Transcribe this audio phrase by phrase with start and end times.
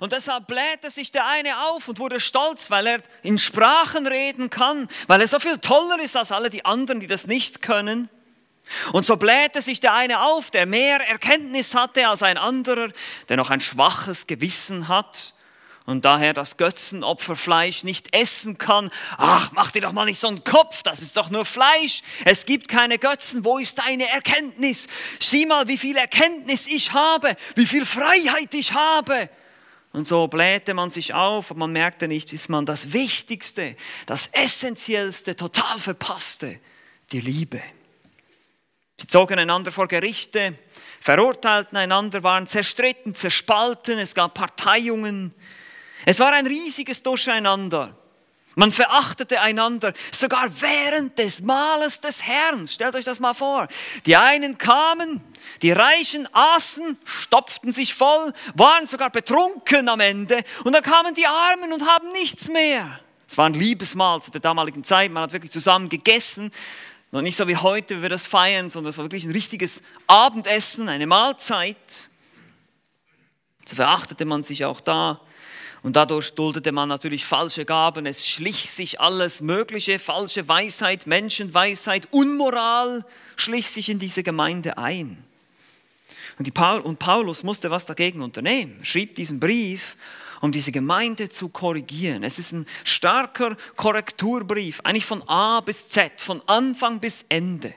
[0.00, 4.50] Und deshalb blähte sich der eine auf und wurde stolz, weil er in Sprachen reden
[4.50, 8.08] kann, weil er so viel toller ist als alle die anderen, die das nicht können.
[8.92, 12.88] Und so blähte sich der eine auf, der mehr Erkenntnis hatte als ein anderer,
[13.28, 15.34] der noch ein schwaches Gewissen hat
[15.86, 18.90] und daher das Götzenopferfleisch nicht essen kann.
[19.18, 22.02] Ach, mach dir doch mal nicht so einen Kopf, das ist doch nur Fleisch.
[22.24, 23.44] Es gibt keine Götzen.
[23.44, 24.88] Wo ist deine Erkenntnis?
[25.20, 29.30] Sieh mal, wie viel Erkenntnis ich habe, wie viel Freiheit ich habe.
[29.96, 34.26] Und so blähte man sich auf und man merkte nicht, wie man das Wichtigste, das
[34.26, 36.60] Essentiellste total verpasste,
[37.12, 37.62] die Liebe.
[39.00, 40.58] Sie zogen einander vor Gerichte,
[41.00, 45.34] verurteilten einander, waren zerstritten, zerspalten, es gab Parteiungen.
[46.04, 47.96] Es war ein riesiges Durcheinander.
[48.58, 52.66] Man verachtete einander, sogar während des Mahles des Herrn.
[52.66, 53.68] Stellt euch das mal vor.
[54.06, 55.20] Die einen kamen,
[55.60, 60.42] die Reichen aßen, stopften sich voll, waren sogar betrunken am Ende.
[60.64, 62.98] Und dann kamen die Armen und haben nichts mehr.
[63.28, 65.10] Es war ein Liebesmahl zu der damaligen Zeit.
[65.10, 66.50] Man hat wirklich zusammen gegessen.
[67.10, 69.82] Und nicht so wie heute, wie wir das feiern, sondern es war wirklich ein richtiges
[70.06, 72.08] Abendessen, eine Mahlzeit.
[73.66, 75.20] So verachtete man sich auch da.
[75.82, 78.06] Und dadurch duldete man natürlich falsche Gaben.
[78.06, 83.04] Es schlich sich alles Mögliche, falsche Weisheit, Menschenweisheit, Unmoral
[83.36, 85.22] schlich sich in diese Gemeinde ein.
[86.38, 89.96] Und, Paul, und Paulus musste was dagegen unternehmen, schrieb diesen Brief,
[90.40, 92.22] um diese Gemeinde zu korrigieren.
[92.22, 97.74] Es ist ein starker Korrekturbrief, eigentlich von A bis Z, von Anfang bis Ende.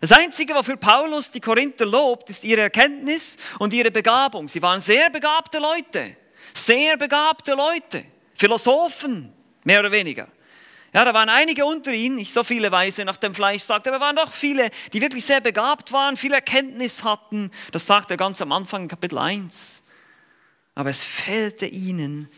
[0.00, 4.48] Das Einzige, wofür Paulus die Korinther lobt, ist ihre Erkenntnis und ihre Begabung.
[4.48, 6.16] Sie waren sehr begabte Leute
[6.54, 8.04] sehr begabte Leute,
[8.34, 9.32] Philosophen,
[9.64, 10.28] mehr oder weniger.
[10.94, 14.00] Ja, da waren einige unter ihnen, nicht so viele Weise nach dem Fleisch sagt, aber
[14.00, 17.50] waren doch viele, die wirklich sehr begabt waren, viel Erkenntnis hatten.
[17.72, 19.82] Das sagt er ganz am Anfang in Kapitel 1.
[20.74, 22.30] Aber es fehlte ihnen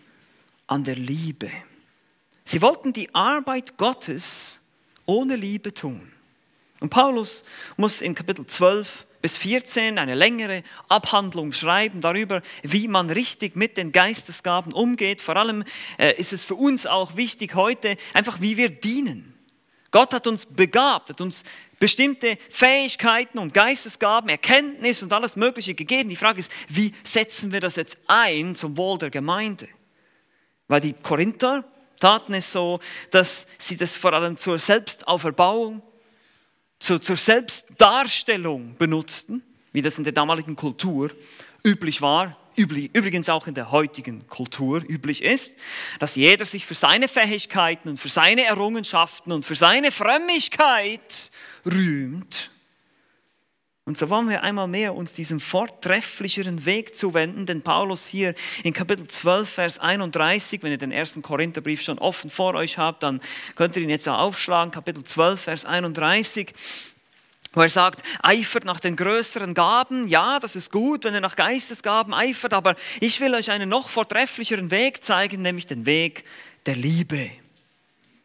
[0.66, 1.50] an der Liebe.
[2.44, 4.58] Sie wollten die Arbeit Gottes
[5.06, 6.12] ohne Liebe tun.
[6.80, 7.44] Und Paulus
[7.76, 13.76] muss in Kapitel 12 bis 14 eine längere Abhandlung schreiben darüber, wie man richtig mit
[13.76, 15.20] den Geistesgaben umgeht.
[15.20, 15.64] Vor allem
[15.98, 19.34] äh, ist es für uns auch wichtig heute, einfach wie wir dienen.
[19.90, 21.42] Gott hat uns begabt, hat uns
[21.78, 26.10] bestimmte Fähigkeiten und Geistesgaben, Erkenntnis und alles Mögliche gegeben.
[26.10, 29.68] Die Frage ist, wie setzen wir das jetzt ein zum Wohl der Gemeinde?
[30.68, 31.64] Weil die Korinther
[31.98, 32.78] taten es so,
[33.10, 35.82] dass sie das vor allem zur Selbstauferbauung
[36.80, 39.42] zur, zur Selbstdarstellung benutzten,
[39.72, 41.12] wie das in der damaligen Kultur
[41.64, 45.54] üblich war, übrigens auch in der heutigen Kultur üblich ist,
[45.98, 51.30] dass jeder sich für seine Fähigkeiten und für seine Errungenschaften und für seine Frömmigkeit
[51.64, 52.50] rühmt
[53.90, 58.72] und so wollen wir einmal mehr uns diesem vortrefflicheren Weg zuwenden, denn Paulus hier in
[58.72, 63.20] Kapitel 12, Vers 31, wenn ihr den ersten Korintherbrief schon offen vor euch habt, dann
[63.56, 66.54] könnt ihr ihn jetzt aufschlagen, Kapitel 12, Vers 31,
[67.52, 70.06] wo er sagt, eifert nach den größeren Gaben.
[70.06, 73.88] Ja, das ist gut, wenn ihr nach Geistesgaben eifert, aber ich will euch einen noch
[73.88, 76.22] vortrefflicheren Weg zeigen, nämlich den Weg
[76.64, 77.32] der Liebe.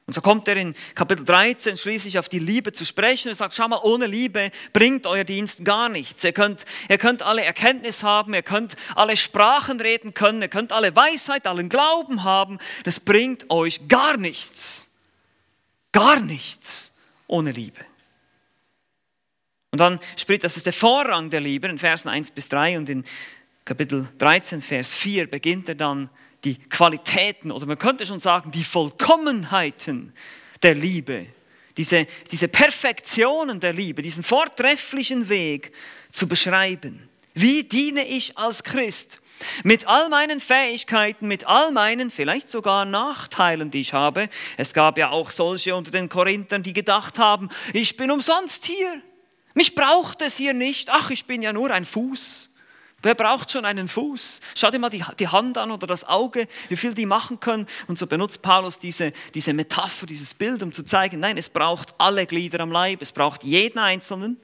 [0.08, 3.30] Und so kommt er in Kapitel 13 schließlich auf die Liebe zu sprechen.
[3.30, 6.24] Er sagt, schau mal, ohne Liebe bringt euer Dienst gar nichts.
[6.24, 10.74] Ihr könnt, ihr könnt alle Erkenntnis haben, ihr könnt alle Sprachen reden können, ihr könnt
[10.74, 12.60] alle Weisheit, allen Glauben haben.
[12.84, 14.90] Das bringt euch gar nichts.
[15.92, 16.92] Gar nichts
[17.26, 17.80] ohne Liebe.
[19.72, 22.90] Und dann spricht, das ist der Vorrang der Liebe in Versen 1 bis 3 und
[22.90, 23.04] in
[23.66, 26.12] Kapitel 13, Vers 4 beginnt er dann
[26.46, 30.14] die Qualitäten oder man könnte schon sagen, die Vollkommenheiten
[30.64, 31.26] der Liebe,
[31.78, 35.74] diese, diese Perfektionen der Liebe, diesen vortrefflichen Weg
[36.12, 37.10] zu beschreiben.
[37.34, 39.20] Wie diene ich als Christ?
[39.64, 44.30] Mit all meinen Fähigkeiten, mit all meinen vielleicht sogar Nachteilen, die ich habe.
[44.56, 49.02] Es gab ja auch solche unter den Korinthern, die gedacht haben, ich bin umsonst hier.
[49.54, 50.90] Mich braucht es hier nicht.
[50.90, 52.50] Ach, ich bin ja nur ein Fuß.
[53.06, 54.42] Wer braucht schon einen Fuß?
[54.56, 57.68] Schau dir mal die, die, Hand an oder das Auge, wie viel die machen können.
[57.86, 61.94] Und so benutzt Paulus diese, diese Metapher, dieses Bild, um zu zeigen, nein, es braucht
[62.00, 64.42] alle Glieder am Leib, es braucht jeden Einzelnen.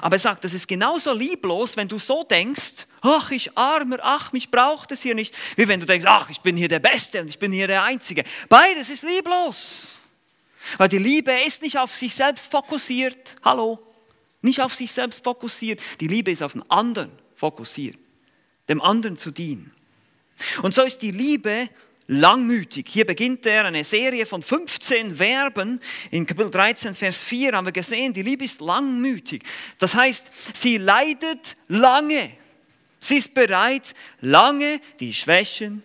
[0.00, 4.32] Aber er sagt, das ist genauso lieblos, wenn du so denkst, ach, ich armer, ach,
[4.32, 7.20] mich braucht es hier nicht, wie wenn du denkst, ach, ich bin hier der Beste
[7.20, 8.24] und ich bin hier der Einzige.
[8.48, 10.00] Beides ist lieblos.
[10.76, 13.36] Weil die Liebe ist nicht auf sich selbst fokussiert.
[13.44, 13.78] Hallo.
[14.42, 15.80] Nicht auf sich selbst fokussiert.
[16.00, 17.12] Die Liebe ist auf den anderen
[17.44, 17.98] fokussiert,
[18.70, 19.70] dem anderen zu dienen.
[20.62, 21.68] Und so ist die Liebe
[22.06, 22.88] langmütig.
[22.88, 25.78] Hier beginnt er eine Serie von 15 Verben.
[26.10, 29.44] In Kapitel 13, Vers 4 haben wir gesehen, die Liebe ist langmütig.
[29.78, 32.32] Das heißt, sie leidet lange.
[32.98, 35.82] Sie ist bereit, lange die Schwächen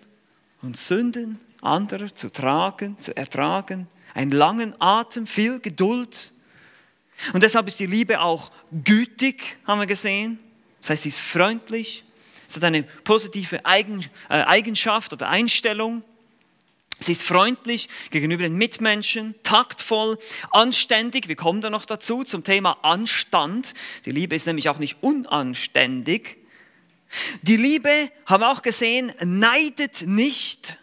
[0.62, 3.90] und Sünden anderer zu tragen, zu ertragen.
[4.14, 6.32] Einen langen Atem, viel Geduld.
[7.34, 10.40] Und deshalb ist die Liebe auch gütig, haben wir gesehen.
[10.82, 12.04] Das heißt, sie ist freundlich.
[12.48, 16.04] Es hat eine positive äh, Eigenschaft oder Einstellung.
[17.00, 20.18] Sie ist freundlich gegenüber den Mitmenschen, taktvoll,
[20.52, 21.30] anständig.
[21.30, 23.74] Wir kommen da noch dazu zum Thema Anstand.
[24.06, 26.38] Die Liebe ist nämlich auch nicht unanständig.
[27.42, 30.78] Die Liebe, haben wir auch gesehen, neidet nicht.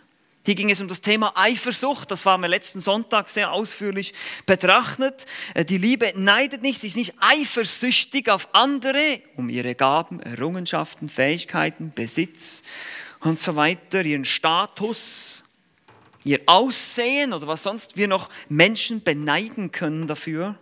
[0.47, 4.15] Hier ging es um das Thema Eifersucht, das haben wir letzten Sonntag sehr ausführlich
[4.47, 5.27] betrachtet.
[5.55, 11.09] Äh, die Liebe neidet nicht, sie ist nicht eifersüchtig auf andere, um ihre Gaben, Errungenschaften,
[11.09, 12.63] Fähigkeiten, Besitz
[13.19, 15.43] und so weiter, ihren Status,
[16.23, 20.55] ihr Aussehen oder was sonst wir noch Menschen beneiden können dafür.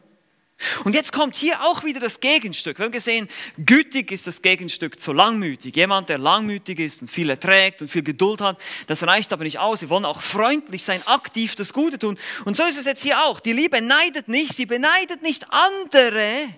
[0.84, 2.78] Und jetzt kommt hier auch wieder das Gegenstück.
[2.78, 3.28] Wir haben gesehen,
[3.64, 5.76] gütig ist das Gegenstück zu langmütig.
[5.76, 9.58] Jemand, der langmütig ist und viel erträgt und viel Geduld hat, das reicht aber nicht
[9.58, 9.80] aus.
[9.80, 12.18] Wir wollen auch freundlich sein, aktiv das Gute tun.
[12.44, 13.40] Und so ist es jetzt hier auch.
[13.40, 16.48] Die Liebe neidet nicht, sie beneidet nicht andere,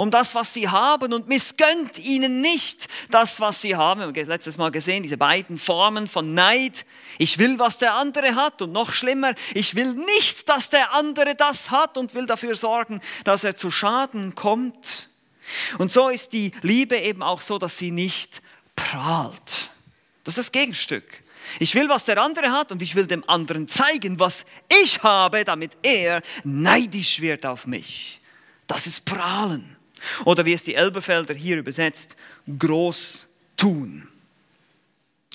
[0.00, 4.00] um das, was sie haben und missgönnt ihnen nicht das, was sie haben.
[4.00, 6.86] Wir haben letztes Mal gesehen, diese beiden Formen von Neid.
[7.18, 11.34] Ich will, was der andere hat und noch schlimmer, ich will nicht, dass der andere
[11.34, 15.10] das hat und will dafür sorgen, dass er zu Schaden kommt.
[15.76, 18.40] Und so ist die Liebe eben auch so, dass sie nicht
[18.76, 19.68] prahlt.
[20.24, 21.04] Das ist das Gegenstück.
[21.58, 24.46] Ich will, was der andere hat und ich will dem anderen zeigen, was
[24.82, 28.22] ich habe, damit er neidisch wird auf mich.
[28.66, 29.76] Das ist Prahlen.
[30.24, 32.16] Oder wie es die Elbefelder hier übersetzt,
[32.58, 33.26] groß
[33.56, 34.08] tun.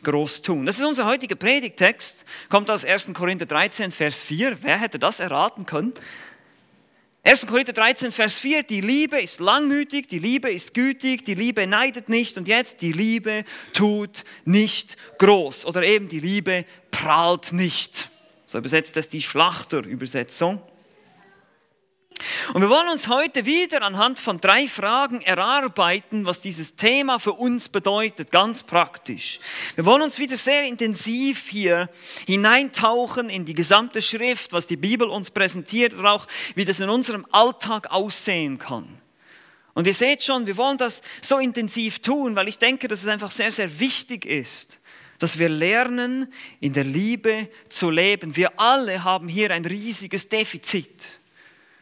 [0.04, 0.66] Groß tun.
[0.66, 3.14] Das ist unser heutiger Predigtext, kommt aus 1.
[3.14, 4.58] Korinther 13, Vers 4.
[4.62, 5.94] Wer hätte das erraten können?
[7.28, 7.48] 1.
[7.48, 12.08] Korinther 13, Vers 4, die Liebe ist langmütig, die Liebe ist gütig, die Liebe neidet
[12.08, 18.12] nicht und jetzt die Liebe tut nicht groß oder eben die Liebe prahlt nicht.
[18.44, 20.62] So übersetzt es die Schlachterübersetzung.
[22.54, 27.34] Und wir wollen uns heute wieder anhand von drei Fragen erarbeiten, was dieses Thema für
[27.34, 29.40] uns bedeutet, ganz praktisch.
[29.76, 31.90] Wir wollen uns wieder sehr intensiv hier
[32.26, 36.90] hineintauchen in die gesamte Schrift, was die Bibel uns präsentiert und auch wie das in
[36.90, 38.88] unserem Alltag aussehen kann.
[39.74, 43.10] Und ihr seht schon, wir wollen das so intensiv tun, weil ich denke, dass es
[43.10, 44.80] einfach sehr, sehr wichtig ist,
[45.20, 46.32] dass wir lernen,
[46.62, 48.36] in der Liebe zu leben.
[48.36, 51.20] Wir alle haben hier ein riesiges Defizit.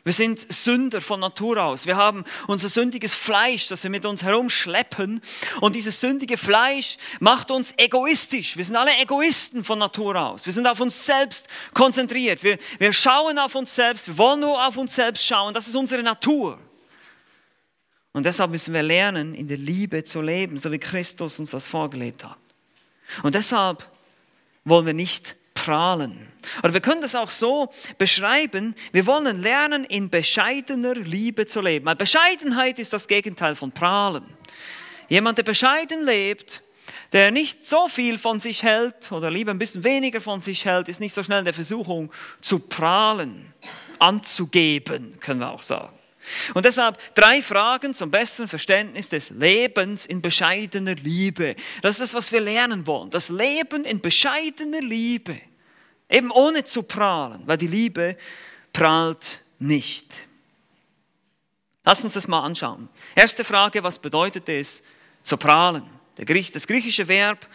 [0.05, 1.85] Wir sind Sünder von Natur aus.
[1.85, 5.21] Wir haben unser sündiges Fleisch, das wir mit uns herumschleppen.
[5.61, 8.57] Und dieses sündige Fleisch macht uns egoistisch.
[8.57, 10.45] Wir sind alle Egoisten von Natur aus.
[10.45, 12.43] Wir sind auf uns selbst konzentriert.
[12.43, 14.07] Wir, wir schauen auf uns selbst.
[14.07, 15.53] Wir wollen nur auf uns selbst schauen.
[15.53, 16.59] Das ist unsere Natur.
[18.11, 21.65] Und deshalb müssen wir lernen, in der Liebe zu leben, so wie Christus uns das
[21.65, 22.37] vorgelebt hat.
[23.23, 23.89] Und deshalb
[24.65, 26.27] wollen wir nicht prahlen.
[26.61, 31.85] Oder wir können das auch so beschreiben, wir wollen lernen, in bescheidener Liebe zu leben.
[31.85, 34.25] Weil Bescheidenheit ist das Gegenteil von prahlen.
[35.07, 36.61] Jemand, der bescheiden lebt,
[37.13, 40.89] der nicht so viel von sich hält oder lieber ein bisschen weniger von sich hält,
[40.89, 42.11] ist nicht so schnell in der Versuchung
[42.41, 43.53] zu prahlen,
[43.99, 45.97] anzugeben, können wir auch sagen.
[46.53, 51.55] Und deshalb drei Fragen zum besseren Verständnis des Lebens in bescheidener Liebe.
[51.81, 53.09] Das ist das, was wir lernen wollen.
[53.09, 55.39] Das Leben in bescheidener Liebe.
[56.13, 58.15] Eben ohne zu prahlen, weil die Liebe
[58.71, 60.27] prahlt nicht.
[61.83, 62.87] Lass uns das mal anschauen.
[63.15, 64.83] Erste Frage, was bedeutet es
[65.23, 65.83] zu prahlen?
[66.15, 67.47] Das griechische Verb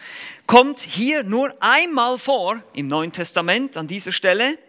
[0.45, 4.59] kommt hier nur einmal vor im Neuen Testament an dieser Stelle.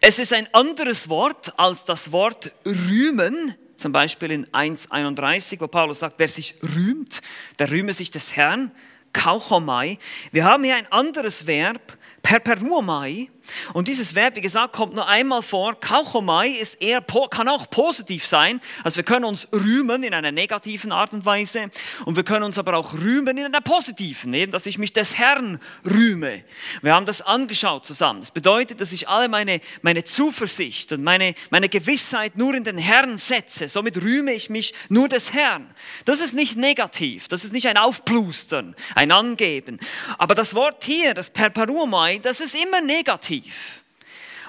[0.00, 5.98] Es ist ein anderes Wort als das Wort rühmen, zum Beispiel in 1.31, wo Paulus
[5.98, 7.20] sagt, wer sich rühmt,
[7.58, 8.72] der rühme sich des Herrn,
[9.12, 9.98] kauchomai.
[10.32, 11.95] Wir haben hier ein anderes Verb,
[12.26, 13.30] per, per nuo mai
[13.72, 15.78] und dieses Verb, wie gesagt, kommt nur einmal vor.
[15.78, 18.60] Kauchomai ist eher, kann auch positiv sein.
[18.84, 21.70] Also wir können uns rühmen in einer negativen Art und Weise.
[22.04, 25.18] Und wir können uns aber auch rühmen in einer positiven, eben, dass ich mich des
[25.18, 26.44] Herrn rühme.
[26.82, 28.20] Wir haben das angeschaut zusammen.
[28.20, 32.78] Das bedeutet, dass ich alle meine, meine Zuversicht und meine, meine Gewissheit nur in den
[32.78, 33.68] Herrn setze.
[33.68, 35.66] Somit rühme ich mich nur des Herrn.
[36.04, 37.28] Das ist nicht negativ.
[37.28, 39.78] Das ist nicht ein Aufplustern, ein Angeben.
[40.18, 43.82] Aber das Wort hier, das Perperuomai, das ist immer negativ aktiv.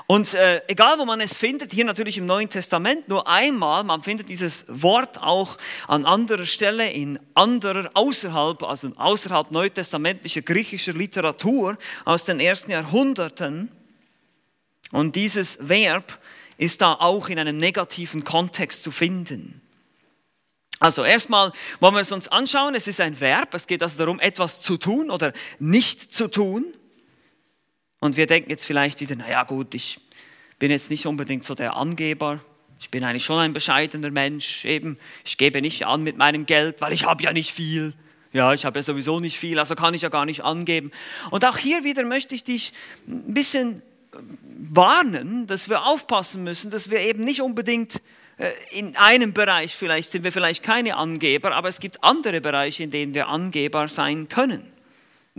[0.09, 4.03] Und äh, egal, wo man es findet, hier natürlich im Neuen Testament nur einmal, man
[4.03, 11.77] findet dieses Wort auch an anderer Stelle in anderer, außerhalb, also außerhalb neutestamentlicher griechischer Literatur
[12.05, 13.69] aus den ersten Jahrhunderten.
[14.93, 16.19] Und dieses Verb
[16.57, 19.61] ist da auch in einem negativen Kontext zu finden.
[20.79, 21.51] Also erstmal
[21.81, 24.77] wollen wir es uns anschauen, es ist ein Verb, es geht also darum, etwas zu
[24.77, 26.73] tun oder nicht zu tun.
[27.99, 29.99] Und wir denken jetzt vielleicht wieder, naja gut, ich
[30.59, 32.41] bin jetzt nicht unbedingt so der Angeber,
[32.79, 36.79] ich bin eigentlich schon ein bescheidener Mensch, eben, ich gebe nicht an mit meinem Geld,
[36.79, 37.93] weil ich habe ja nicht viel.
[38.33, 40.91] Ja, ich habe ja sowieso nicht viel, also kann ich ja gar nicht angeben.
[41.31, 42.73] Und auch hier wieder möchte ich dich
[43.07, 43.81] ein bisschen
[44.57, 48.01] warnen, dass wir aufpassen müssen, dass wir eben nicht unbedingt
[48.37, 52.83] äh, in einem Bereich vielleicht sind wir vielleicht keine Angeber, aber es gibt andere Bereiche,
[52.83, 54.71] in denen wir Angeber sein können.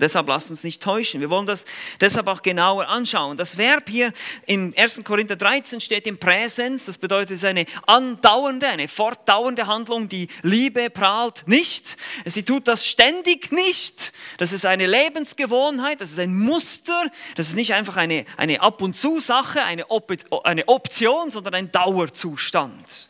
[0.00, 1.20] Deshalb lasst uns nicht täuschen.
[1.20, 1.64] Wir wollen das
[2.00, 3.36] deshalb auch genauer anschauen.
[3.36, 4.12] Das Verb hier
[4.46, 5.02] im 1.
[5.04, 6.84] Korinther 13 steht im Präsens.
[6.84, 10.08] Das bedeutet, es ist eine andauernde, eine fortdauernde Handlung.
[10.08, 11.96] Die Liebe prahlt nicht.
[12.24, 14.12] Sie tut das ständig nicht.
[14.38, 16.00] Das ist eine Lebensgewohnheit.
[16.00, 17.10] Das ist ein Muster.
[17.34, 20.12] Das ist nicht einfach eine, eine Ab- und Zu-Sache, eine, Op
[20.44, 23.08] eine Option, sondern ein Dauerzustand.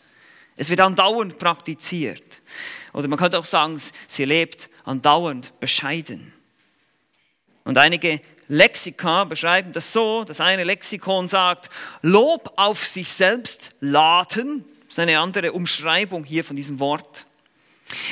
[0.56, 2.40] Es wird andauernd praktiziert.
[2.92, 6.32] Oder man könnte auch sagen, sie lebt andauernd bescheiden.
[7.68, 11.68] Und einige Lexika beschreiben das so, das eine Lexikon sagt,
[12.00, 17.26] Lob auf sich selbst laden, das ist eine andere Umschreibung hier von diesem Wort.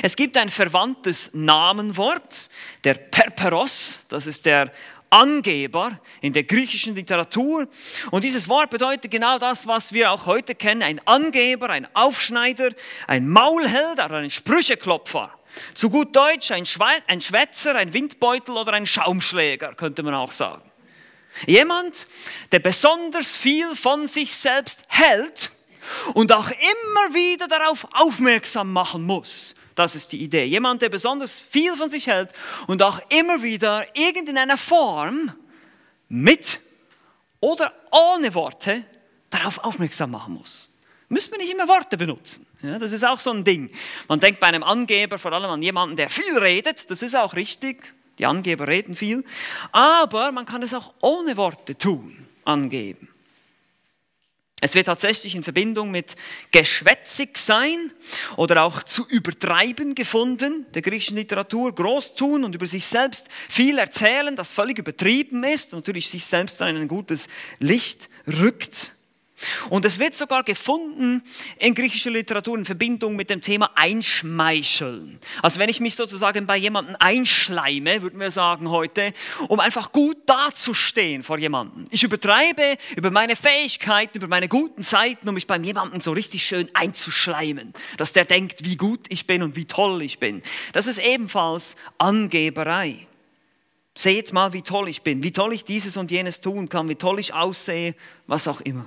[0.02, 2.50] Es gibt ein verwandtes Namenwort,
[2.84, 4.70] der Perperos, das ist der
[5.08, 7.66] Angeber in der griechischen Literatur.
[8.10, 12.72] Und dieses Wort bedeutet genau das, was wir auch heute kennen, ein Angeber, ein Aufschneider,
[13.06, 15.32] ein Maulheld oder ein Sprücheklopfer.
[15.74, 16.66] Zu gut Deutsch ein,
[17.06, 20.70] ein Schwätzer, ein Windbeutel oder ein Schaumschläger, könnte man auch sagen.
[21.46, 22.06] Jemand,
[22.52, 25.50] der besonders viel von sich selbst hält
[26.14, 29.54] und auch immer wieder darauf aufmerksam machen muss.
[29.74, 30.44] Das ist die Idee.
[30.44, 32.32] Jemand, der besonders viel von sich hält
[32.66, 35.32] und auch immer wieder irgendeiner Form
[36.08, 36.60] mit
[37.40, 38.84] oder ohne Worte
[39.28, 40.70] darauf aufmerksam machen muss.
[41.08, 42.46] Müssen wir nicht immer Worte benutzen.
[42.62, 43.70] Ja, das ist auch so ein Ding.
[44.08, 46.90] Man denkt bei einem Angeber vor allem an jemanden, der viel redet.
[46.90, 47.94] Das ist auch richtig.
[48.18, 49.24] Die Angeber reden viel.
[49.72, 53.08] Aber man kann es auch ohne Worte tun, angeben.
[54.58, 56.16] Es wird tatsächlich in Verbindung mit
[56.50, 57.92] geschwätzig sein
[58.36, 63.78] oder auch zu übertreiben gefunden, der griechischen Literatur, groß tun und über sich selbst viel
[63.78, 67.28] erzählen, das völlig übertrieben ist und natürlich sich selbst dann in ein gutes
[67.60, 68.95] Licht rückt.
[69.68, 71.22] Und es wird sogar gefunden
[71.58, 75.18] in griechischer Literatur in Verbindung mit dem Thema Einschmeicheln.
[75.42, 79.12] Also wenn ich mich sozusagen bei jemandem einschleime, würden wir sagen heute,
[79.48, 81.84] um einfach gut dazustehen vor jemandem.
[81.90, 86.46] Ich übertreibe über meine Fähigkeiten, über meine guten Zeiten, um mich beim jemandem so richtig
[86.46, 90.42] schön einzuschleimen, dass der denkt, wie gut ich bin und wie toll ich bin.
[90.72, 93.06] Das ist ebenfalls Angeberei.
[93.94, 96.96] Seht mal, wie toll ich bin, wie toll ich dieses und jenes tun kann, wie
[96.96, 97.94] toll ich aussehe,
[98.26, 98.86] was auch immer.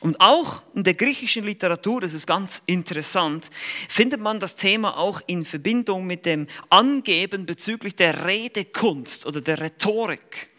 [0.00, 3.50] Und auch in der griechischen Literatur, das ist ganz interessant,
[3.88, 9.60] findet man das Thema auch in Verbindung mit dem Angeben bezüglich der Redekunst oder der
[9.60, 10.50] Rhetorik.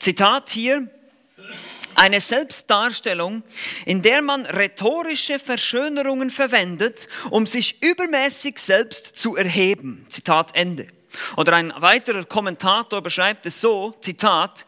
[0.00, 0.88] Zitat hier,
[1.94, 3.42] eine Selbstdarstellung,
[3.84, 10.06] in der man rhetorische Verschönerungen verwendet, um sich übermäßig selbst zu erheben.
[10.08, 10.88] Zitat Ende.
[11.36, 14.66] Oder ein weiterer Kommentator beschreibt es so, Zitat,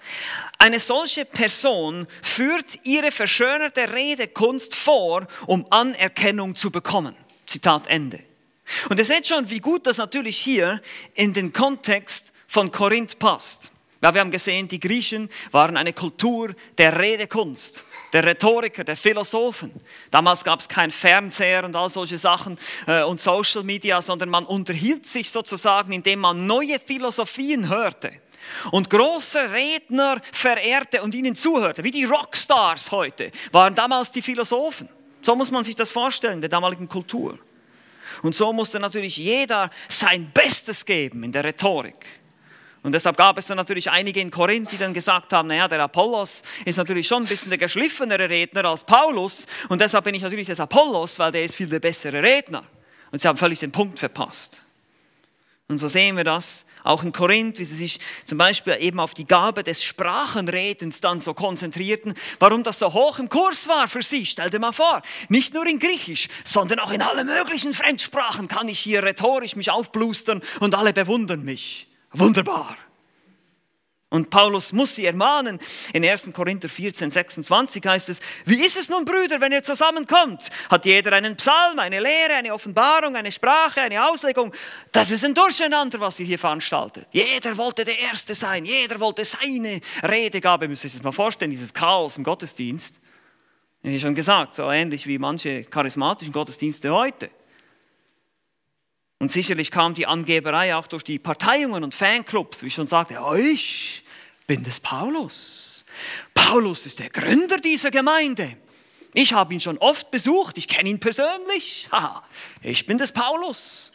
[0.59, 7.15] eine solche Person führt ihre verschönerte Redekunst vor, um Anerkennung zu bekommen.
[7.47, 8.21] Zitat Ende.
[8.89, 10.81] Und ihr seht schon, wie gut das natürlich hier
[11.15, 13.71] in den Kontext von Korinth passt.
[14.03, 19.73] Ja, wir haben gesehen, die Griechen waren eine Kultur der Redekunst der Rhetoriker, der Philosophen.
[20.11, 24.45] Damals gab es kein Fernseher und all solche Sachen äh, und Social Media, sondern man
[24.45, 28.12] unterhielt sich sozusagen, indem man neue Philosophien hörte
[28.71, 34.88] und große Redner verehrte und ihnen zuhörte, wie die Rockstars heute, waren damals die Philosophen.
[35.23, 37.38] So muss man sich das vorstellen, der damaligen Kultur.
[38.23, 42.22] Und so musste natürlich jeder sein Bestes geben in der Rhetorik.
[42.83, 45.81] Und deshalb gab es dann natürlich einige in Korinth, die dann gesagt haben, naja, der
[45.81, 50.23] Apollos ist natürlich schon ein bisschen der geschliffenere Redner als Paulus und deshalb bin ich
[50.23, 52.65] natürlich des Apollos, weil der ist viel der bessere Redner.
[53.12, 54.65] Und sie haben völlig den Punkt verpasst.
[55.69, 59.15] Und so sehen wir das auch in Korinth, wie sie sich zum Beispiel eben auf
[59.15, 64.03] die Gabe des Sprachenredens dann so konzentrierten, warum das so hoch im Kurs war für
[64.03, 64.27] sie.
[64.27, 68.69] Stell dir mal vor, nicht nur in Griechisch, sondern auch in alle möglichen Fremdsprachen kann
[68.69, 71.87] ich hier rhetorisch mich aufblustern und alle bewundern mich.
[72.12, 72.76] Wunderbar.
[74.12, 75.59] Und Paulus muss sie ermahnen.
[75.95, 76.33] In 1.
[76.35, 80.50] Korinther 14, 26 heißt es, wie ist es nun, Brüder, wenn ihr zusammenkommt?
[80.69, 84.52] Hat jeder einen Psalm, eine Lehre, eine Offenbarung, eine Sprache, eine Auslegung?
[84.92, 87.07] Das ist ein Durcheinander, was ihr hier veranstaltet.
[87.12, 90.69] Jeder wollte der Erste sein, jeder wollte seine Redegabe.
[90.69, 93.00] Müsst ihr euch das mal vorstellen, dieses Chaos im Gottesdienst.
[93.83, 97.31] Habe schon gesagt, so ähnlich wie manche charismatischen Gottesdienste heute.
[99.23, 103.21] Und sicherlich kam die Angeberei auch durch die Parteiungen und Fanclubs, wie ich schon sagte,
[103.38, 104.02] ich
[104.49, 105.85] bin des Paulus.
[106.35, 108.57] Paulus ist der Gründer dieser Gemeinde.
[109.14, 111.87] Ich habe ihn schon oft besucht, ich kenne ihn persönlich.
[111.93, 112.25] Haha,
[112.62, 113.93] ich bin des Paulus.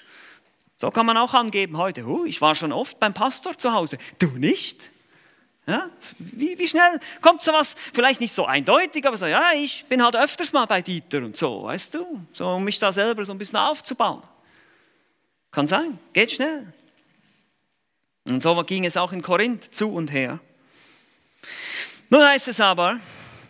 [0.78, 3.98] So kann man auch angeben heute, oh, ich war schon oft beim Pastor zu Hause.
[4.20, 4.92] Du nicht?
[5.66, 7.76] Ja, wie, wie schnell kommt sowas?
[7.94, 11.36] Vielleicht nicht so eindeutig, aber so, ja, ich bin halt öfters mal bei Dieter und
[11.36, 14.24] so, weißt du, so um mich da selber so ein bisschen aufzubauen.
[15.58, 16.72] Kann sein, geht schnell.
[18.30, 20.40] Und so ging es auch in Korinth zu und her.
[22.12, 23.00] Nun heißt es aber,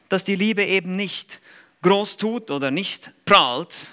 [0.07, 1.41] dass die Liebe eben nicht
[1.81, 3.91] groß tut oder nicht prahlt.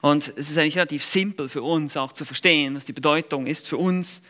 [0.00, 3.68] Und es ist eigentlich relativ simpel für uns auch zu verstehen, was die Bedeutung ist
[3.68, 4.20] für uns.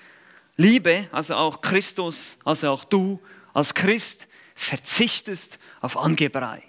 [0.59, 3.23] Liebe, also auch Christus, also auch du
[3.55, 6.63] als Christ, verzichtest auf Angeberei.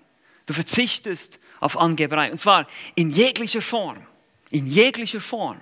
[0.46, 2.32] Du verzichtest auf Angeberei.
[2.32, 2.66] Und zwar
[2.96, 4.08] in jeglicher Form.
[4.52, 5.60] In jeglicher Form.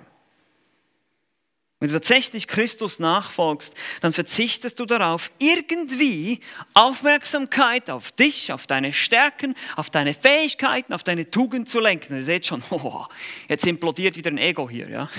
[1.82, 6.38] Wenn du tatsächlich Christus nachfolgst, dann verzichtest du darauf, irgendwie
[6.74, 12.14] Aufmerksamkeit auf dich, auf deine Stärken, auf deine Fähigkeiten, auf deine Tugend zu lenken.
[12.14, 13.06] Ihr seht schon, oh,
[13.48, 14.88] jetzt implodiert wieder ein Ego hier.
[14.88, 15.10] Ja?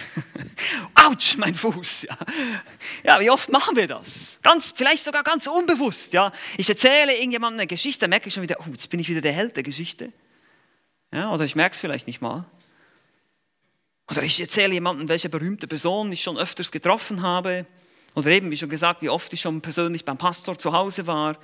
[0.96, 2.04] Autsch, mein Fuß.
[2.04, 2.18] Ja.
[3.04, 4.40] ja, wie oft machen wir das?
[4.42, 6.14] Ganz, vielleicht sogar ganz unbewusst.
[6.14, 6.32] Ja?
[6.56, 9.34] Ich erzähle irgendjemandem eine Geschichte, merke ich schon wieder, oh, jetzt bin ich wieder der
[9.34, 10.14] Held der Geschichte.
[11.12, 12.46] Ja, oder ich merke es vielleicht nicht mal.
[14.14, 17.66] Oder ich erzähle jemandem, welche berühmte Person ich schon öfters getroffen habe.
[18.14, 21.36] Oder eben, wie schon gesagt, wie oft ich schon persönlich beim Pastor zu Hause war.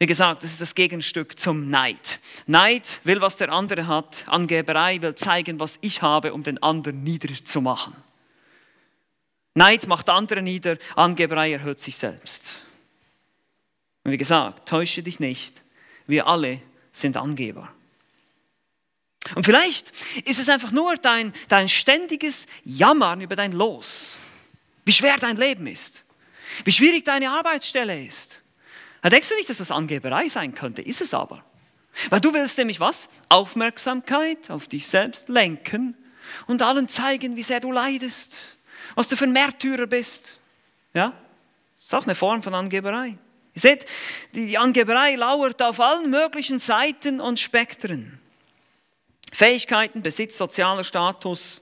[0.00, 2.18] Wie gesagt, das ist das Gegenstück zum Neid.
[2.48, 4.24] Neid will, was der andere hat.
[4.26, 7.94] Angeberei will zeigen, was ich habe, um den anderen niederzumachen.
[9.54, 12.56] Neid macht andere nieder, Angeberei erhöht sich selbst.
[14.02, 15.62] Und wie gesagt, täusche dich nicht,
[16.08, 16.60] wir alle
[16.90, 17.72] sind Angeber.
[19.34, 19.92] Und vielleicht
[20.24, 24.16] ist es einfach nur dein, dein ständiges Jammern über dein Los,
[24.84, 26.04] wie schwer dein Leben ist,
[26.64, 28.42] wie schwierig deine Arbeitsstelle ist.
[29.02, 31.44] Da denkst du nicht, dass das Angeberei sein könnte, ist es aber.
[32.10, 33.08] Weil du willst nämlich was?
[33.28, 35.96] Aufmerksamkeit auf dich selbst lenken
[36.46, 38.36] und allen zeigen, wie sehr du leidest,
[38.94, 40.38] was du für ein Märtyrer bist.
[40.92, 41.12] Ja?
[41.76, 43.16] Das ist auch eine Form von Angeberei.
[43.54, 43.86] Ihr seht,
[44.34, 48.20] die Angeberei lauert auf allen möglichen Seiten und Spektren.
[49.36, 51.60] Fähigkeiten, Besitz, sozialer Status,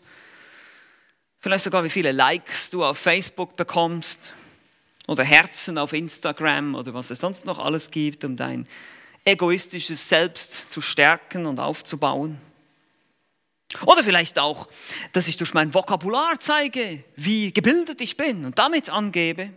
[1.41, 4.33] vielleicht sogar wie viele Likes du auf Facebook bekommst
[5.09, 8.69] oder Herzen auf Instagram oder was es sonst noch alles gibt, um dein
[9.25, 12.41] egoistisches Selbst zu stärken und aufzubauen.
[13.85, 14.69] Oder vielleicht auch,
[15.11, 19.51] dass ich durch mein Vokabular zeige, wie gebildet ich bin und damit angebe.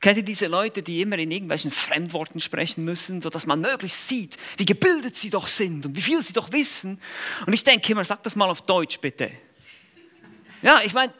[0.00, 4.38] Kennt ihr diese Leute, die immer in irgendwelchen Fremdworten sprechen müssen, sodass man möglichst sieht,
[4.56, 6.98] wie gebildet sie doch sind und wie viel sie doch wissen?
[7.46, 9.30] Und ich denke immer, sag das mal auf Deutsch bitte.
[10.62, 11.12] Ja, ich meine,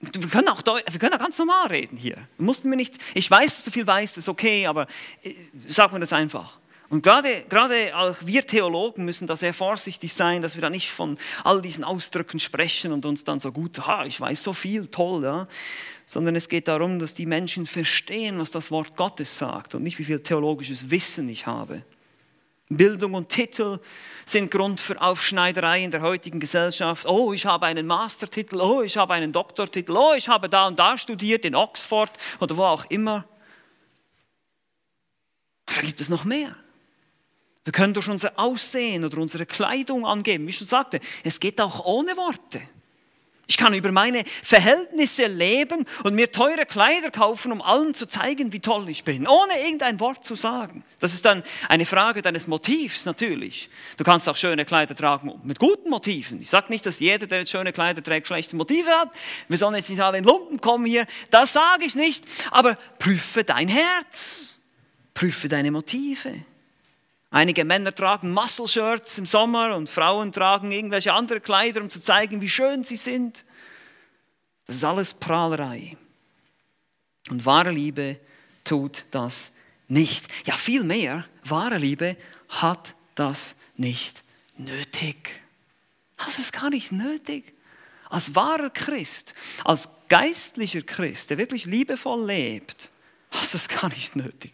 [0.00, 2.16] wir können auch Deutsch, wir können auch ganz normal reden hier.
[2.38, 4.86] Mussten wir nicht, ich weiß, dass du viel weißt, ist okay, aber
[5.22, 5.34] äh,
[5.66, 6.58] sag mir das einfach.
[6.92, 10.90] Und gerade, gerade auch wir Theologen müssen da sehr vorsichtig sein, dass wir da nicht
[10.90, 14.88] von all diesen Ausdrücken sprechen und uns dann so gut, ha, ich weiß so viel,
[14.88, 15.48] toll, ja.
[16.12, 19.98] Sondern es geht darum, dass die Menschen verstehen, was das Wort Gottes sagt und nicht
[19.98, 21.86] wie viel theologisches Wissen ich habe.
[22.68, 23.78] Bildung und Titel
[24.26, 27.06] sind Grund für Aufschneiderei in der heutigen Gesellschaft.
[27.06, 30.78] Oh, ich habe einen Mastertitel, oh, ich habe einen Doktortitel, oh, ich habe da und
[30.78, 33.26] da studiert, in Oxford oder wo auch immer.
[35.64, 36.54] Da gibt es noch mehr.
[37.64, 40.44] Wir können durch unser Aussehen oder unsere Kleidung angeben.
[40.44, 42.60] Wie ich schon sagte, es geht auch ohne Worte.
[43.52, 48.50] Ich kann über meine Verhältnisse leben und mir teure Kleider kaufen, um allen zu zeigen,
[48.54, 50.84] wie toll ich bin, ohne irgendein Wort zu sagen.
[51.00, 53.68] Das ist dann eine Frage deines Motivs natürlich.
[53.98, 56.40] Du kannst auch schöne Kleider tragen mit guten Motiven.
[56.40, 59.10] Ich sage nicht, dass jeder, der jetzt schöne Kleider trägt, schlechte Motive hat.
[59.48, 61.06] Wir sollen jetzt nicht alle in Lumpen kommen hier.
[61.28, 62.24] Das sage ich nicht.
[62.52, 64.54] Aber prüfe dein Herz.
[65.12, 66.42] Prüfe deine Motive.
[67.32, 72.42] Einige Männer tragen Muscle-Shirts im Sommer und Frauen tragen irgendwelche andere Kleider, um zu zeigen,
[72.42, 73.46] wie schön sie sind.
[74.66, 75.96] Das ist alles Prahlerei.
[77.30, 78.20] Und wahre Liebe
[78.64, 79.52] tut das
[79.88, 80.26] nicht.
[80.44, 82.18] Ja, vielmehr, wahre Liebe
[82.50, 84.22] hat das nicht
[84.58, 85.40] nötig.
[86.18, 87.54] Das ist gar nicht nötig.
[88.10, 89.32] Als wahrer Christ,
[89.64, 92.90] als geistlicher Christ, der wirklich liebevoll lebt,
[93.30, 94.52] hast du es gar nicht nötig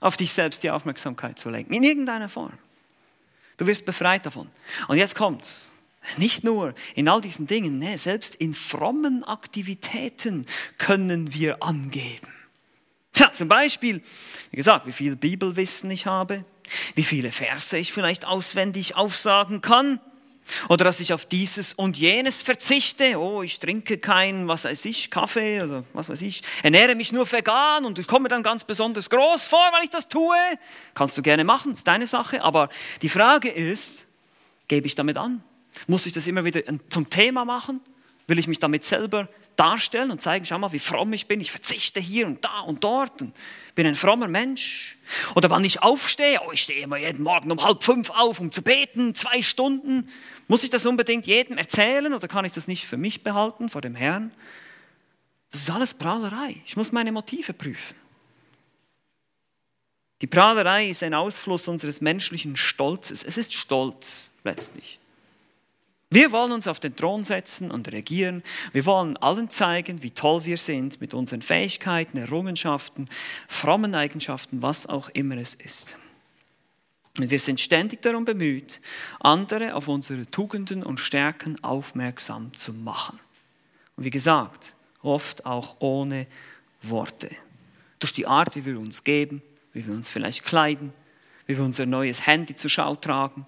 [0.00, 1.72] auf dich selbst die Aufmerksamkeit zu lenken.
[1.72, 2.52] In irgendeiner Form.
[3.56, 4.48] Du wirst befreit davon.
[4.88, 5.70] Und jetzt kommt's.
[6.16, 10.46] Nicht nur in all diesen Dingen, nee, selbst in frommen Aktivitäten
[10.78, 12.26] können wir angeben.
[13.16, 14.00] Ja, zum Beispiel,
[14.50, 16.44] wie gesagt, wie viel Bibelwissen ich habe,
[16.94, 20.00] wie viele Verse ich vielleicht auswendig aufsagen kann.
[20.68, 23.18] Oder dass ich auf dieses und jenes verzichte.
[23.18, 26.42] Oh, ich trinke keinen, was weiß ich, Kaffee oder was weiß ich.
[26.62, 30.08] Ernähre mich nur vegan und ich komme dann ganz besonders groß vor, weil ich das
[30.08, 30.36] tue.
[30.94, 32.42] Kannst du gerne machen, ist deine Sache.
[32.42, 32.68] Aber
[33.02, 34.06] die Frage ist,
[34.68, 35.42] gebe ich damit an?
[35.86, 37.80] Muss ich das immer wieder zum Thema machen?
[38.26, 41.40] Will ich mich damit selber darstellen und zeigen, schau mal, wie fromm ich bin.
[41.40, 43.34] Ich verzichte hier und da und dort und
[43.74, 44.96] bin ein frommer Mensch.
[45.34, 48.52] Oder wann ich aufstehe, oh, ich stehe immer jeden Morgen um halb fünf auf, um
[48.52, 50.08] zu beten, zwei Stunden.
[50.48, 53.80] Muss ich das unbedingt jedem erzählen oder kann ich das nicht für mich behalten, vor
[53.80, 54.32] dem Herrn?
[55.50, 56.56] Das ist alles Prahlerei.
[56.64, 57.96] Ich muss meine Motive prüfen.
[60.20, 63.24] Die Prahlerei ist ein Ausfluss unseres menschlichen Stolzes.
[63.24, 64.99] Es ist Stolz letztlich.
[66.12, 68.42] Wir wollen uns auf den Thron setzen und regieren.
[68.72, 73.08] Wir wollen allen zeigen, wie toll wir sind mit unseren Fähigkeiten, Errungenschaften,
[73.46, 75.94] frommen Eigenschaften, was auch immer es ist.
[77.16, 78.80] Und wir sind ständig darum bemüht,
[79.20, 83.20] andere auf unsere Tugenden und Stärken aufmerksam zu machen.
[83.96, 86.26] Und wie gesagt, oft auch ohne
[86.82, 87.30] Worte.
[88.00, 89.42] Durch die Art, wie wir uns geben,
[89.72, 90.92] wie wir uns vielleicht kleiden,
[91.46, 93.46] wie wir unser neues Handy zur Schau tragen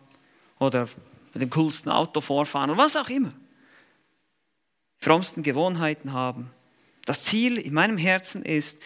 [0.61, 0.88] oder
[1.33, 3.33] mit dem coolsten Auto vorfahren oder was auch immer.
[4.99, 6.51] Frommsten Gewohnheiten haben.
[7.05, 8.79] Das Ziel in meinem Herzen ist,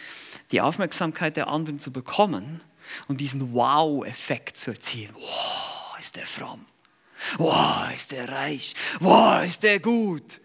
[0.51, 2.61] die Aufmerksamkeit der anderen zu bekommen
[3.07, 5.13] und diesen Wow-Effekt zu erzielen.
[5.13, 6.65] Wow, ist der fromm.
[7.37, 8.73] Wow, ist der reich.
[8.99, 10.39] Wow, ist der gut.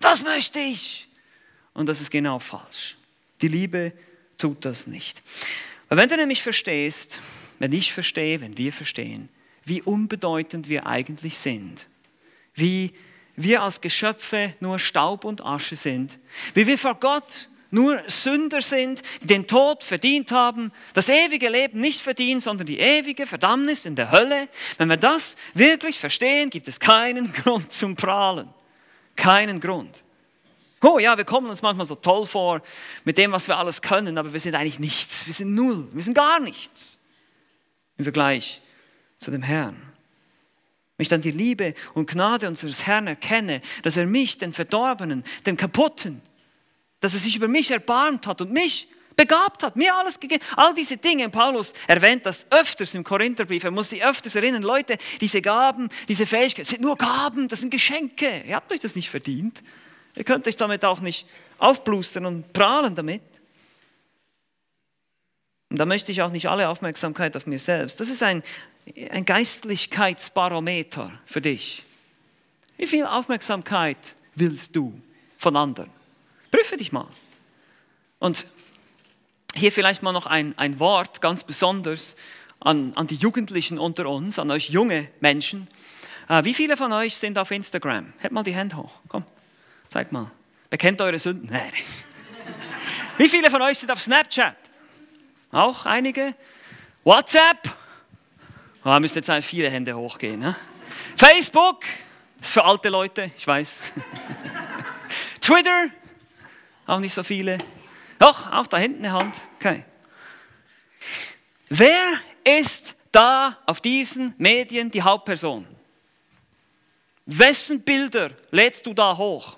[0.00, 1.08] Das möchte ich.
[1.74, 2.96] Und das ist genau falsch.
[3.40, 3.92] Die Liebe
[4.38, 5.22] tut das nicht.
[5.88, 7.20] Weil wenn du nämlich verstehst,
[7.58, 9.28] wenn ich verstehe, wenn wir verstehen,
[9.64, 11.88] wie unbedeutend wir eigentlich sind.
[12.54, 12.92] Wie
[13.36, 16.18] wir als Geschöpfe nur Staub und Asche sind.
[16.54, 21.80] Wie wir vor Gott nur Sünder sind, die den Tod verdient haben, das ewige Leben
[21.80, 24.48] nicht verdienen, sondern die ewige Verdammnis in der Hölle.
[24.76, 28.48] Wenn wir das wirklich verstehen, gibt es keinen Grund zum Prahlen.
[29.16, 30.04] Keinen Grund.
[30.82, 32.60] Oh ja, wir kommen uns manchmal so toll vor
[33.04, 35.26] mit dem, was wir alles können, aber wir sind eigentlich nichts.
[35.26, 35.88] Wir sind null.
[35.92, 36.98] Wir sind gar nichts
[37.96, 38.60] im Vergleich
[39.22, 39.76] zu dem Herrn.
[40.96, 45.24] Wenn ich dann die Liebe und Gnade unseres Herrn erkenne, dass er mich, den Verdorbenen,
[45.46, 46.20] den Kaputten,
[47.00, 50.44] dass er sich über mich erbarmt hat und mich begabt hat, mir alles gegeben.
[50.56, 54.98] All diese Dinge, Paulus erwähnt das öfters im Korintherbrief, er muss sich öfters erinnern, Leute,
[55.20, 58.44] diese Gaben, diese Fähigkeiten sind nur Gaben, das sind Geschenke.
[58.46, 59.62] Ihr habt euch das nicht verdient.
[60.14, 61.26] Ihr könnt euch damit auch nicht
[61.58, 63.22] aufblustern und prahlen damit.
[65.70, 67.98] Und da möchte ich auch nicht alle Aufmerksamkeit auf mir selbst.
[67.98, 68.42] Das ist ein,
[69.10, 71.84] ein Geistlichkeitsbarometer für dich.
[72.76, 75.00] Wie viel Aufmerksamkeit willst du
[75.38, 75.90] von anderen?
[76.50, 77.06] Prüfe dich mal.
[78.18, 78.46] Und
[79.54, 82.16] hier vielleicht mal noch ein, ein Wort ganz besonders
[82.60, 85.68] an, an die Jugendlichen unter uns, an euch junge Menschen.
[86.28, 88.12] Äh, wie viele von euch sind auf Instagram?
[88.20, 89.00] Hebt mal die Hände hoch.
[89.08, 89.24] Komm,
[89.88, 90.30] zeig mal.
[90.70, 91.50] Bekennt eure Sünden?
[91.50, 91.72] Nein.
[93.18, 94.56] Wie viele von euch sind auf Snapchat?
[95.50, 96.34] Auch einige?
[97.04, 97.76] WhatsApp?
[98.84, 100.40] Da müssen jetzt halt viele Hände hochgehen.
[100.40, 100.56] Ne?
[101.16, 101.84] Facebook
[102.40, 103.80] ist für alte Leute, ich weiß.
[105.40, 105.86] Twitter,
[106.86, 107.58] auch nicht so viele.
[108.18, 109.36] Doch, auch da hinten eine Hand.
[109.56, 109.84] Okay.
[111.68, 115.66] Wer ist da auf diesen Medien die Hauptperson?
[117.26, 119.56] Wessen Bilder lädst du da hoch?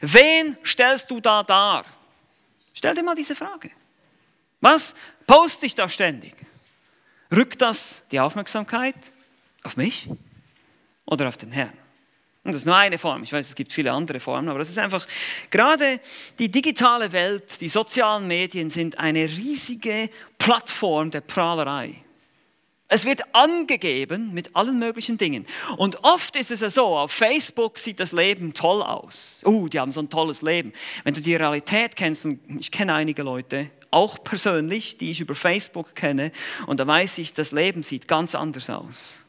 [0.00, 1.84] Wen stellst du da dar?
[2.74, 3.70] Stell dir mal diese Frage.
[4.60, 4.94] Was
[5.26, 6.34] poste ich da ständig?
[7.34, 8.94] Rückt das die Aufmerksamkeit
[9.62, 10.08] auf mich
[11.06, 11.72] oder auf den Herrn?
[12.44, 13.22] Und das ist nur eine Form.
[13.22, 15.06] Ich weiß, es gibt viele andere Formen, aber das ist einfach,
[15.50, 15.98] gerade
[16.38, 21.94] die digitale Welt, die sozialen Medien sind eine riesige Plattform der Prahlerei.
[22.88, 25.46] Es wird angegeben mit allen möglichen Dingen.
[25.78, 29.40] Und oft ist es ja so, auf Facebook sieht das Leben toll aus.
[29.46, 30.74] Uh, die haben so ein tolles Leben.
[31.02, 35.34] Wenn du die Realität kennst, und ich kenne einige Leute, auch persönlich, die ich über
[35.34, 36.32] Facebook kenne,
[36.66, 39.24] und da weiß ich, das Leben sieht ganz anders aus.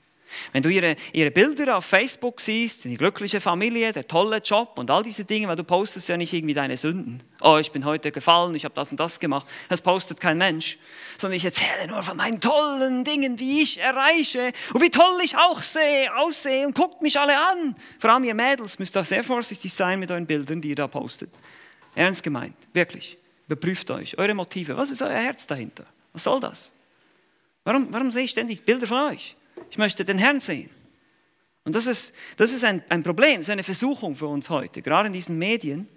[0.51, 4.91] Wenn du ihre, ihre Bilder auf Facebook siehst, die glückliche Familie, der tolle Job und
[4.91, 7.23] all diese Dinge, weil du postest ja nicht irgendwie deine Sünden.
[7.41, 9.47] Oh, ich bin heute gefallen, ich habe das und das gemacht.
[9.69, 10.77] Das postet kein Mensch.
[11.17, 15.37] Sondern ich erzähle nur von meinen tollen Dingen, die ich erreiche und wie toll ich
[15.37, 17.75] auch sehe, aussehe und guckt mich alle an.
[17.99, 20.87] Vor allem ihr Mädels müsst da sehr vorsichtig sein mit euren Bildern, die ihr da
[20.87, 21.31] postet.
[21.95, 23.17] Ernst gemeint, wirklich.
[23.47, 24.75] Überprüft euch, eure Motive.
[24.77, 25.85] Was ist euer Herz dahinter?
[26.13, 26.73] Was soll das?
[27.63, 29.35] Warum, warum sehe ich ständig Bilder von euch?
[29.69, 30.69] Ich möchte den Herrn sehen.
[31.63, 34.81] Und das ist, das ist ein, ein Problem, das ist eine Versuchung für uns heute,
[34.81, 35.87] gerade in diesen Medien.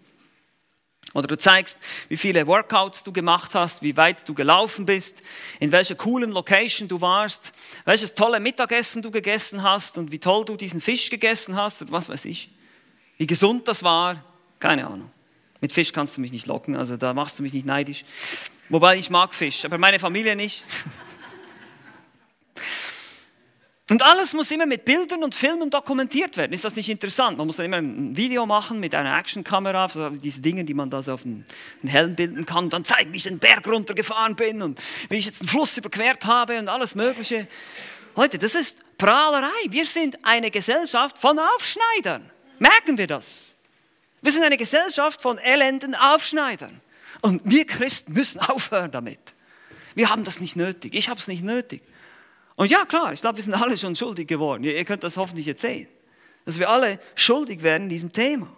[1.14, 5.22] Oder du zeigst, wie viele Workouts du gemacht hast, wie weit du gelaufen bist,
[5.58, 7.52] in welcher coolen Location du warst,
[7.86, 11.92] welches tolle Mittagessen du gegessen hast und wie toll du diesen Fisch gegessen hast oder
[11.92, 12.50] was weiß ich.
[13.16, 14.22] Wie gesund das war,
[14.58, 15.10] keine Ahnung.
[15.60, 18.04] Mit Fisch kannst du mich nicht locken, also da machst du mich nicht neidisch.
[18.68, 20.64] Wobei ich mag Fisch, aber meine Familie nicht.
[23.90, 26.52] Und alles muss immer mit Bildern und Filmen dokumentiert werden.
[26.52, 27.38] Ist das nicht interessant?
[27.38, 29.88] Man muss dann immer ein Video machen mit einer Actionkamera,
[30.22, 31.46] diese Dinge, die man da so auf den
[31.86, 35.24] Helm bilden kann, und dann zeigen, wie ich den Berg runtergefahren bin und wie ich
[35.24, 37.48] jetzt den Fluss überquert habe und alles Mögliche.
[38.14, 39.48] Leute, das ist Prahlerei.
[39.70, 42.28] Wir sind eine Gesellschaft von Aufschneidern.
[42.58, 43.56] Merken wir das?
[44.22, 46.80] Wir sind eine Gesellschaft von elenden Aufschneidern.
[47.22, 49.18] Und wir Christen müssen aufhören damit.
[49.94, 50.94] Wir haben das nicht nötig.
[50.94, 51.82] Ich habe es nicht nötig.
[52.56, 54.64] Und ja, klar, ich glaube, wir sind alle schon schuldig geworden.
[54.64, 55.88] Ihr, könnt das hoffentlich jetzt sehen.
[56.44, 58.48] Dass wir alle schuldig werden in diesem Thema.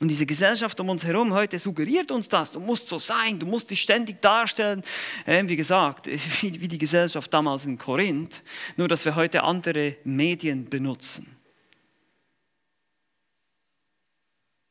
[0.00, 2.52] Und diese Gesellschaft um uns herum heute suggeriert uns das.
[2.52, 4.82] Du musst so sein, du musst dich ständig darstellen.
[5.26, 6.06] Ähm, wie gesagt,
[6.40, 8.42] wie, wie die Gesellschaft damals in Korinth.
[8.76, 11.33] Nur, dass wir heute andere Medien benutzen.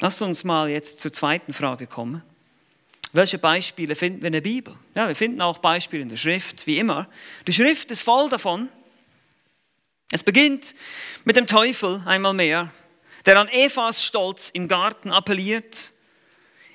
[0.03, 2.23] Lasst uns mal jetzt zur zweiten Frage kommen.
[3.13, 4.75] Welche Beispiele finden wir in der Bibel?
[4.95, 7.07] Ja, wir finden auch Beispiele in der Schrift, wie immer.
[7.47, 8.67] Die Schrift ist voll davon.
[10.11, 10.75] Es beginnt
[11.23, 12.69] mit dem Teufel einmal mehr,
[13.25, 15.93] der an Evas Stolz im Garten appelliert.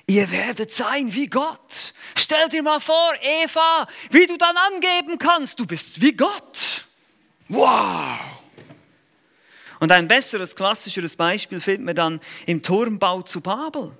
[0.07, 1.93] Ihr werdet sein wie Gott.
[2.15, 6.87] Stell dir mal vor, Eva, wie du dann angeben kannst, du bist wie Gott.
[7.47, 8.38] Wow!
[9.79, 13.91] Und ein besseres, klassischeres Beispiel finden wir dann im Turmbau zu Babel.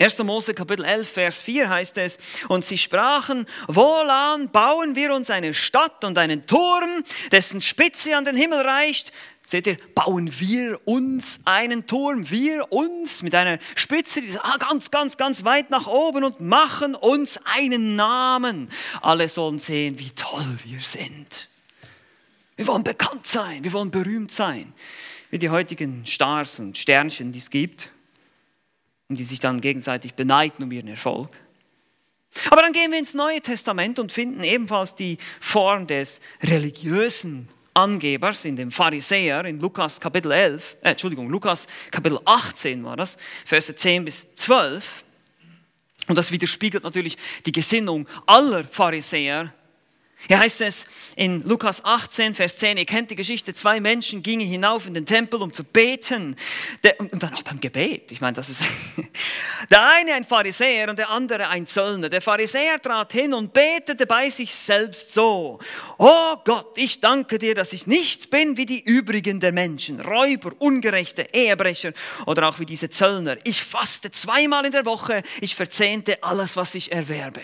[0.00, 0.18] 1.
[0.18, 5.54] Mose Kapitel 11, Vers 4 heißt es, und sie sprachen, wohlan bauen wir uns eine
[5.54, 9.12] Stadt und einen Turm, dessen Spitze an den Himmel reicht.
[9.44, 14.90] Seht ihr, bauen wir uns einen Turm, wir uns mit einer Spitze, die ah, ganz,
[14.90, 18.70] ganz, ganz weit nach oben und machen uns einen Namen.
[19.00, 21.48] Alle sollen sehen, wie toll wir sind.
[22.56, 24.72] Wir wollen bekannt sein, wir wollen berühmt sein,
[25.30, 27.90] wie die heutigen Stars und Sternchen, die es gibt
[29.08, 31.30] und die sich dann gegenseitig beneiden um ihren Erfolg.
[32.50, 38.44] Aber dann gehen wir ins Neue Testament und finden ebenfalls die Form des religiösen Angebers
[38.44, 43.74] in dem Pharisäer in Lukas Kapitel 11, äh, Entschuldigung, Lukas Kapitel 18 war das, Verse
[43.74, 45.04] 10 bis 12.
[46.06, 49.52] Und das widerspiegelt natürlich die Gesinnung aller Pharisäer
[50.26, 54.48] hier heißt es in Lukas 18, Vers 10, ihr kennt die Geschichte, zwei Menschen gingen
[54.48, 56.36] hinauf in den Tempel, um zu beten.
[56.98, 58.10] Und, dann auch beim Gebet.
[58.10, 58.62] Ich meine, das ist
[59.70, 62.08] der eine ein Pharisäer und der andere ein Zöllner.
[62.08, 65.58] Der Pharisäer trat hin und betete bei sich selbst so.
[65.98, 70.52] Oh Gott, ich danke dir, dass ich nicht bin wie die übrigen der Menschen, Räuber,
[70.58, 71.92] Ungerechte, Ehebrecher
[72.26, 73.36] oder auch wie diese Zöllner.
[73.44, 77.42] Ich faste zweimal in der Woche, ich verzehnte alles, was ich erwerbe.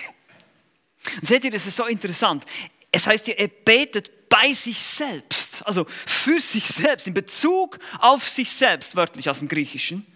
[1.17, 2.45] Und seht ihr, das ist so interessant.
[2.93, 8.29] Es heißt hier, er betet bei sich selbst, also für sich selbst, in Bezug auf
[8.29, 10.07] sich selbst, wörtlich aus dem Griechischen.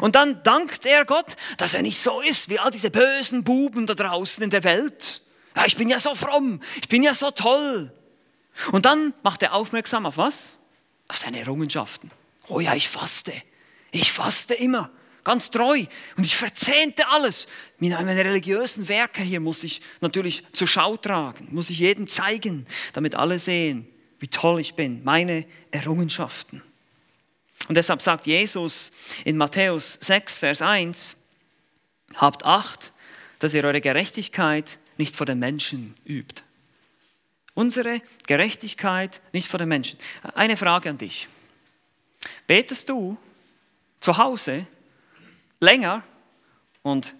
[0.00, 3.86] Und dann dankt er Gott, dass er nicht so ist wie all diese bösen Buben
[3.86, 5.22] da draußen in der Welt.
[5.56, 7.92] Ja, ich bin ja so fromm, ich bin ja so toll.
[8.72, 10.58] Und dann macht er aufmerksam auf was?
[11.08, 12.10] Auf seine Errungenschaften.
[12.48, 13.32] Oh ja, ich faste.
[13.90, 14.90] Ich faste immer
[15.24, 15.84] ganz treu
[16.16, 17.46] und ich verzehnte alles.
[17.78, 23.14] Meine religiösen Werke hier muss ich natürlich zur Schau tragen, muss ich jedem zeigen, damit
[23.14, 23.86] alle sehen,
[24.18, 26.62] wie toll ich bin, meine Errungenschaften.
[27.68, 28.92] Und deshalb sagt Jesus
[29.24, 31.16] in Matthäus 6, Vers 1,
[32.16, 32.92] habt Acht,
[33.38, 36.42] dass ihr eure Gerechtigkeit nicht vor den Menschen übt.
[37.54, 39.98] Unsere Gerechtigkeit nicht vor den Menschen.
[40.34, 41.28] Eine Frage an dich.
[42.46, 43.16] Betest du
[44.00, 44.66] zu Hause
[45.60, 46.02] länger
[46.82, 47.14] und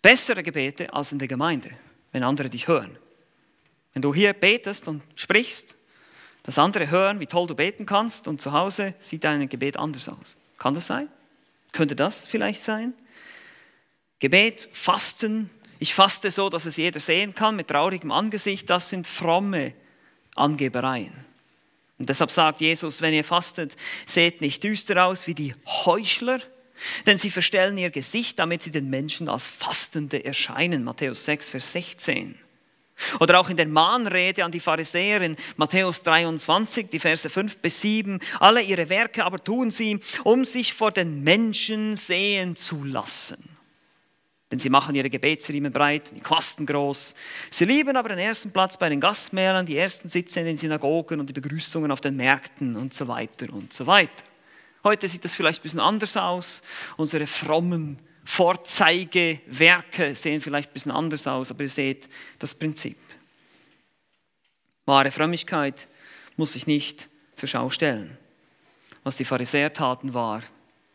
[0.00, 1.70] bessere Gebete als in der Gemeinde,
[2.12, 2.96] wenn andere dich hören.
[3.92, 5.76] Wenn du hier betest und sprichst,
[6.42, 10.08] dass andere hören, wie toll du beten kannst und zu Hause sieht dein Gebet anders
[10.08, 10.36] aus.
[10.58, 11.08] Kann das sein?
[11.72, 12.94] Könnte das vielleicht sein?
[14.20, 19.06] Gebet, Fasten, ich faste so, dass es jeder sehen kann mit traurigem Angesicht, das sind
[19.06, 19.74] fromme
[20.34, 21.12] Angebereien.
[21.98, 26.40] Und deshalb sagt Jesus, wenn ihr fastet, seht nicht düster aus wie die Heuchler,
[27.06, 30.84] denn sie verstellen ihr Gesicht, damit sie den Menschen als Fastende erscheinen.
[30.84, 32.38] Matthäus 6, Vers 16.
[33.20, 37.82] Oder auch in der Mahnrede an die Pharisäer in Matthäus 23, die Verse 5 bis
[37.82, 38.20] 7.
[38.40, 43.56] Alle ihre Werke aber tun sie, um sich vor den Menschen sehen zu lassen.
[44.50, 47.14] Denn sie machen ihre Gebetsriemen breit, die Quasten groß.
[47.50, 51.18] Sie lieben aber den ersten Platz bei den Gastmählern, die ersten Sitze in den Synagogen
[51.18, 54.22] und die Begrüßungen auf den Märkten und so weiter und so weiter.
[54.86, 56.62] Heute sieht das vielleicht ein bisschen anders aus.
[56.96, 62.96] Unsere frommen Vorzeigewerke, sehen vielleicht ein bisschen anders aus, aber ihr seht das Prinzip.
[64.84, 65.88] Wahre Frömmigkeit
[66.36, 68.16] muss sich nicht zur Schau stellen.
[69.02, 70.44] Was die Pharisäer taten, war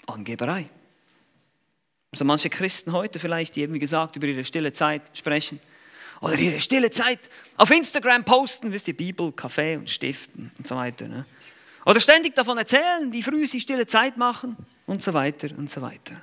[0.07, 0.69] Angeberei.
[2.13, 5.59] Also manche Christen heute vielleicht, die eben wie gesagt über ihre stille Zeit sprechen
[6.21, 7.19] oder ihre stille Zeit
[7.57, 11.09] auf Instagram posten, wisst ihr, Bibel, Kaffee und Stiften und so weiter.
[11.09, 11.25] Ne?
[11.85, 15.81] Oder ständig davon erzählen, wie früh sie stille Zeit machen und so weiter und so
[15.81, 16.21] weiter.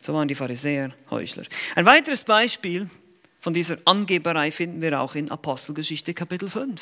[0.00, 1.44] So waren die Pharisäer Heuchler.
[1.74, 2.90] Ein weiteres Beispiel
[3.40, 6.80] von dieser Angeberei finden wir auch in Apostelgeschichte Kapitel 5.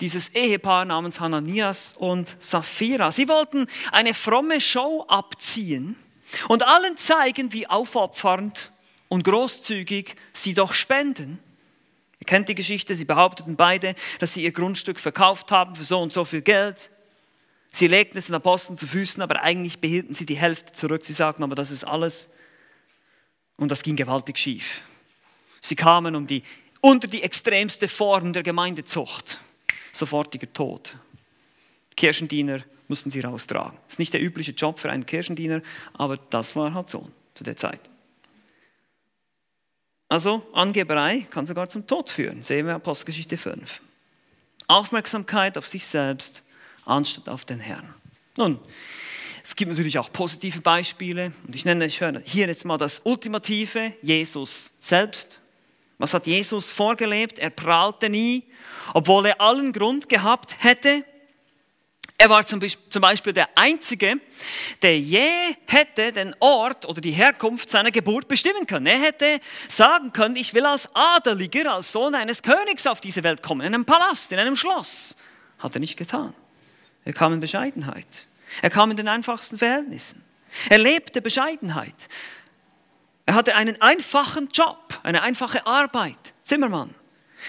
[0.00, 3.10] Dieses Ehepaar namens Hananias und Sapphira.
[3.10, 5.96] Sie wollten eine fromme Show abziehen
[6.48, 8.72] und allen zeigen, wie aufopfernd
[9.08, 11.40] und großzügig sie doch spenden.
[12.20, 16.00] Ihr kennt die Geschichte, sie behaupteten beide, dass sie ihr Grundstück verkauft haben für so
[16.00, 16.90] und so viel Geld.
[17.70, 21.04] Sie legten es den Aposteln zu Füßen, aber eigentlich behielten sie die Hälfte zurück.
[21.04, 22.30] Sie sagten aber, das ist alles.
[23.56, 24.82] Und das ging gewaltig schief.
[25.60, 26.42] Sie kamen um die,
[26.80, 29.38] unter die extremste Form der Gemeindezucht.
[29.92, 30.96] Sofortiger Tod.
[31.96, 33.76] Kirchendiener mussten sie raustragen.
[33.84, 35.62] Das ist nicht der übliche Job für einen Kirchendiener,
[35.94, 37.80] aber das war halt so zu der Zeit.
[40.08, 43.80] Also Angeberei kann sogar zum Tod führen, sehen wir Apostelgeschichte 5.
[44.66, 46.42] Aufmerksamkeit auf sich selbst
[46.84, 47.94] anstatt auf den Herrn.
[48.36, 48.58] Nun,
[49.44, 54.72] es gibt natürlich auch positive Beispiele und ich nenne hier jetzt mal das Ultimative, Jesus
[54.78, 55.40] selbst.
[55.98, 57.38] Was hat Jesus vorgelebt?
[57.38, 58.44] Er prahlte nie,
[58.94, 61.04] obwohl er allen Grund gehabt hätte.
[62.20, 62.60] Er war zum
[63.00, 64.20] Beispiel der Einzige,
[64.82, 68.86] der je hätte den Ort oder die Herkunft seiner Geburt bestimmen können.
[68.86, 73.40] Er hätte sagen können, ich will als Adeliger, als Sohn eines Königs auf diese Welt
[73.40, 75.16] kommen, in einem Palast, in einem Schloss.
[75.60, 76.34] Hat er nicht getan.
[77.04, 78.26] Er kam in Bescheidenheit.
[78.62, 80.24] Er kam in den einfachsten Verhältnissen.
[80.70, 82.08] Er lebte Bescheidenheit.
[83.26, 86.94] Er hatte einen einfachen Job, eine einfache Arbeit, Zimmermann.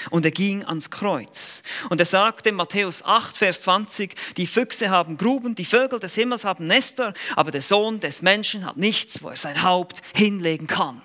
[0.10, 1.64] Und er ging ans Kreuz.
[1.90, 6.16] Und er sagte in Matthäus 8, Vers 20, die Füchse haben Gruben, die Vögel des
[6.16, 10.68] Himmels haben Nester, aber der Sohn des Menschen hat nichts, wo er sein Haupt hinlegen
[10.68, 11.02] kann.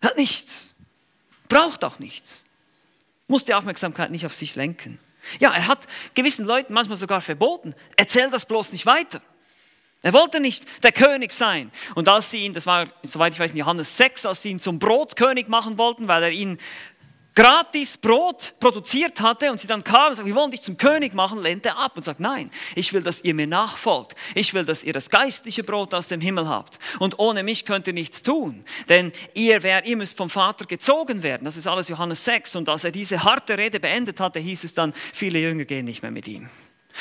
[0.00, 0.74] Er hat nichts.
[1.48, 2.44] Braucht auch nichts.
[3.26, 4.98] Muss die Aufmerksamkeit nicht auf sich lenken.
[5.40, 9.20] Ja, er hat gewissen Leuten manchmal sogar verboten, erzähl das bloß nicht weiter.
[10.00, 11.72] Er wollte nicht der König sein.
[11.96, 14.60] Und als sie ihn, das war, soweit ich weiß, in Johannes 6, als sie ihn
[14.60, 16.58] zum Brotkönig machen wollten, weil er ihnen
[17.38, 21.14] gratis Brot produziert hatte und sie dann kamen und sagten, wir wollen dich zum König
[21.14, 24.16] machen, lehnt er ab und sagt, nein, ich will, dass ihr mir nachfolgt.
[24.34, 26.80] Ich will, dass ihr das geistliche Brot aus dem Himmel habt.
[26.98, 28.64] Und ohne mich könnt ihr nichts tun.
[28.88, 31.44] Denn ihr, wär, ihr müsst vom Vater gezogen werden.
[31.44, 32.56] Das ist alles Johannes 6.
[32.56, 36.02] Und als er diese harte Rede beendet hatte, hieß es dann, viele Jünger gehen nicht
[36.02, 36.50] mehr mit ihm.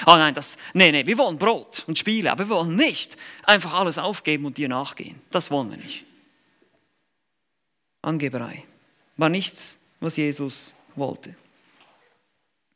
[0.06, 3.73] Oh nein, das, nee, nee, wir wollen Brot und Spiele, aber wir wollen nicht einfach
[3.73, 5.19] alles aufgeben und dir nachgehen.
[5.32, 6.06] Das wollen wir nicht.
[8.04, 8.65] Angeberei
[9.15, 11.36] war nichts, was Jesus wollte.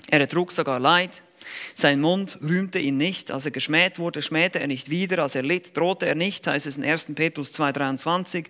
[0.08, 1.24] Er ertrug sogar Leid,
[1.76, 3.32] sein Mund rühmte ihn nicht.
[3.32, 5.24] Als er geschmäht wurde, schmähte er nicht wieder.
[5.24, 7.14] Als er litt, drohte er nicht, heißt es in 1.
[7.16, 8.46] Petrus 2,23.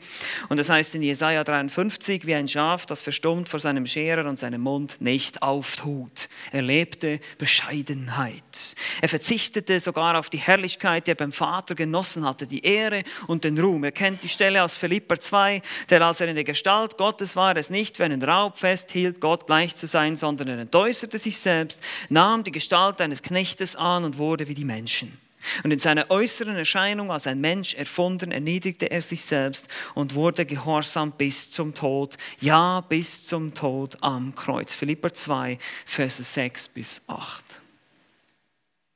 [0.49, 4.39] Und es heißt in Jesaja 53, wie ein Schaf, das verstummt vor seinem Scherer und
[4.39, 6.29] seinem Mund nicht auftut.
[6.51, 8.75] Er lebte Bescheidenheit.
[9.01, 13.43] Er verzichtete sogar auf die Herrlichkeit, die er beim Vater genossen hatte, die Ehre und
[13.43, 13.83] den Ruhm.
[13.83, 17.55] Er kennt die Stelle aus Philipper 2, der als er in der Gestalt Gottes war,
[17.55, 21.81] es nicht wie einen Raub festhielt, Gott gleich zu sein, sondern er entäußerte sich selbst,
[22.09, 25.15] nahm die Gestalt Gestalt eines Knechtes an und wurde wie die Menschen.
[25.63, 30.47] Und in seiner äußeren Erscheinung als ein Mensch erfunden, erniedrigte er sich selbst und wurde
[30.47, 32.17] gehorsam bis zum Tod.
[32.39, 34.73] Ja, bis zum Tod am Kreuz.
[34.73, 37.61] Philipper 2, Verse 6 bis 8.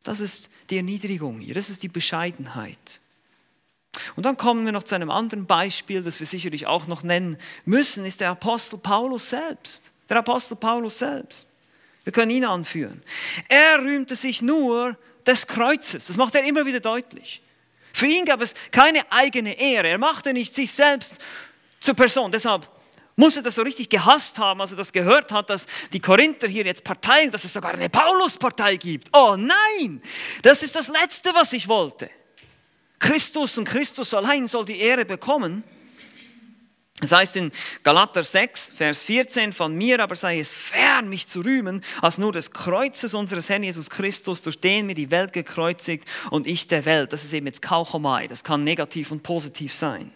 [0.03, 3.01] Das ist die Erniedrigung hier, das ist die Bescheidenheit.
[4.15, 7.37] Und dann kommen wir noch zu einem anderen Beispiel, das wir sicherlich auch noch nennen
[7.65, 9.91] müssen, ist der Apostel Paulus selbst.
[10.09, 11.49] Der Apostel Paulus selbst.
[12.05, 13.03] Wir können ihn anführen.
[13.49, 16.07] Er rühmte sich nur des Kreuzes.
[16.07, 17.41] Das macht er immer wieder deutlich.
[17.91, 19.89] Für ihn gab es keine eigene Ehre.
[19.89, 21.19] Er machte nicht sich selbst
[21.79, 22.31] zur Person.
[22.31, 22.69] Deshalb
[23.15, 26.47] muss er das so richtig gehasst haben, als er das gehört hat, dass die Korinther
[26.47, 29.09] hier jetzt Parteien, dass es sogar eine Pauluspartei gibt.
[29.13, 30.01] Oh nein,
[30.41, 32.09] das ist das Letzte, was ich wollte.
[32.99, 35.63] Christus und Christus allein soll die Ehre bekommen.
[37.01, 37.51] Es heißt in
[37.83, 42.31] Galater 6, Vers 14, von mir aber sei es fern, mich zu rühmen, als nur
[42.31, 46.85] des Kreuzes unseres Herrn Jesus Christus, durch den mir die Welt gekreuzigt und ich der
[46.85, 47.11] Welt.
[47.11, 50.11] Das ist eben jetzt Kauchomai, das kann negativ und positiv sein.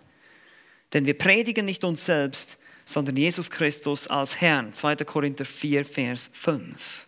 [0.94, 4.74] Denn wir predigen nicht uns selbst, sondern Jesus Christus als Herrn.
[4.74, 4.96] 2.
[4.98, 7.06] Korinther 4, Vers 5.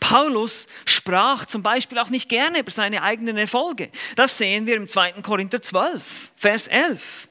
[0.00, 3.90] Paulus sprach zum Beispiel auch nicht gerne über seine eigenen Erfolge.
[4.16, 5.22] Das sehen wir im 2.
[5.22, 7.28] Korinther 12, Vers 11.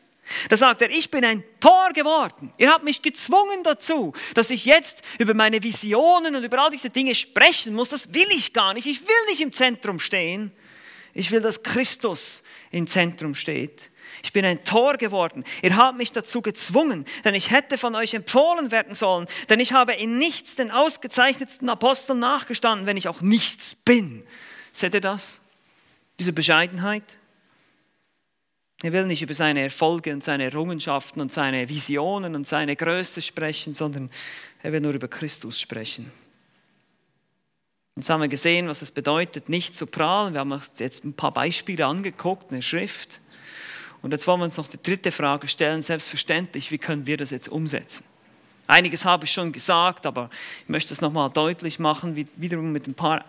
[0.50, 2.54] Da sagt er, ich bin ein Tor geworden.
[2.58, 6.90] Ihr habt mich gezwungen dazu, dass ich jetzt über meine Visionen und über all diese
[6.90, 7.90] Dinge sprechen muss.
[7.90, 8.86] Das will ich gar nicht.
[8.86, 10.52] Ich will nicht im Zentrum stehen.
[11.14, 13.92] Ich will, dass Christus im Zentrum steht.
[14.24, 15.44] Ich bin ein Tor geworden.
[15.62, 19.74] Ihr habt mich dazu gezwungen, denn ich hätte von euch empfohlen werden sollen, denn ich
[19.74, 24.26] habe in nichts den ausgezeichnetsten Aposteln nachgestanden, wenn ich auch nichts bin.
[24.72, 25.42] Seht ihr das?
[26.20, 27.18] Diese Bescheidenheit?
[28.84, 33.22] Er will nicht über seine Erfolge und seine Errungenschaften und seine Visionen und seine Größe
[33.22, 34.12] sprechen, sondern
[34.62, 36.12] er will nur über Christus sprechen.
[37.96, 40.34] Jetzt haben wir gesehen, was es bedeutet, nicht zu prahlen.
[40.34, 43.22] Wir haben uns jetzt ein paar Beispiele angeguckt, eine Schrift.
[44.02, 47.30] Und jetzt wollen wir uns noch die dritte Frage stellen, selbstverständlich, wie können wir das
[47.30, 48.04] jetzt umsetzen?
[48.68, 50.30] Einiges habe ich schon gesagt, aber
[50.64, 53.24] ich möchte es nochmal deutlich machen, wie, wiederum mit ein paar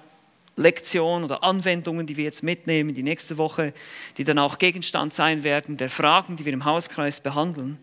[0.56, 3.72] Lektionen oder Anwendungen, die wir jetzt mitnehmen, die nächste Woche,
[4.18, 7.78] die dann auch Gegenstand sein werden der Fragen, die wir im Hauskreis behandeln.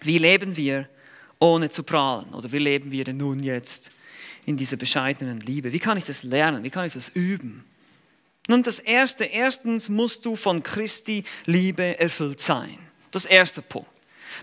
[0.00, 0.88] Wie leben wir
[1.38, 2.32] ohne zu prahlen?
[2.32, 3.90] Oder wie leben wir denn nun jetzt
[4.46, 5.72] in dieser bescheidenen Liebe?
[5.72, 6.64] Wie kann ich das lernen?
[6.64, 7.64] Wie kann ich das üben?
[8.48, 12.78] Nun, das Erste, erstens musst du von Christi Liebe erfüllt sein.
[13.10, 13.90] Das erste Punkt.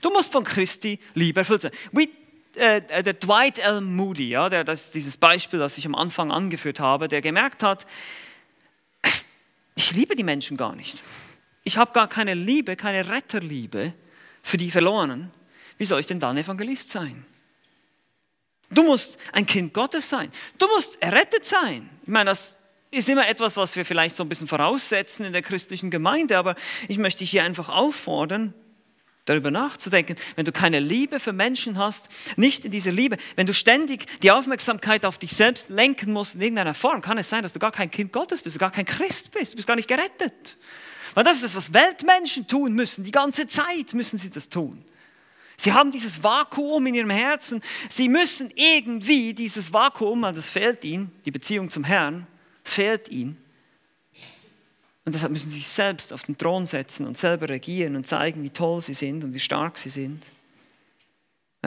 [0.01, 1.71] Du musst von Christi Liebe erfüllt sein.
[1.91, 2.09] We
[2.55, 3.81] äh, äh, der Dwight L.
[3.81, 7.63] Moody, ja, der, das ist dieses Beispiel, das ich am Anfang angeführt habe, der gemerkt
[7.63, 7.85] hat,
[9.75, 11.01] ich liebe die Menschen gar nicht.
[11.63, 13.93] Ich habe gar keine Liebe, keine Retterliebe
[14.41, 15.31] für die Verlorenen.
[15.77, 17.25] Wie soll ich denn dann Evangelist sein?
[18.69, 20.31] Du musst ein Kind Gottes sein.
[20.57, 21.89] Du musst errettet sein.
[22.03, 22.57] Ich meine, das
[22.91, 26.55] ist immer etwas, was wir vielleicht so ein bisschen voraussetzen in der christlichen Gemeinde, aber
[26.87, 28.53] ich möchte hier einfach auffordern,
[29.25, 33.53] darüber nachzudenken, wenn du keine Liebe für Menschen hast, nicht in dieser Liebe, wenn du
[33.53, 37.53] ständig die Aufmerksamkeit auf dich selbst lenken musst in irgendeiner Form, kann es sein, dass
[37.53, 39.87] du gar kein Kind Gottes bist, du gar kein Christ bist, du bist gar nicht
[39.87, 40.57] gerettet.
[41.13, 44.83] Weil das ist das, was Weltmenschen tun müssen, die ganze Zeit müssen sie das tun.
[45.55, 51.11] Sie haben dieses Vakuum in ihrem Herzen, sie müssen irgendwie dieses Vakuum, das fehlt ihnen,
[51.25, 52.27] die Beziehung zum Herrn,
[52.63, 53.37] das fehlt ihnen,
[55.05, 58.41] und deshalb müssen sie sich selbst auf den Thron setzen und selber regieren und zeigen,
[58.43, 60.31] wie toll sie sind und wie stark sie sind.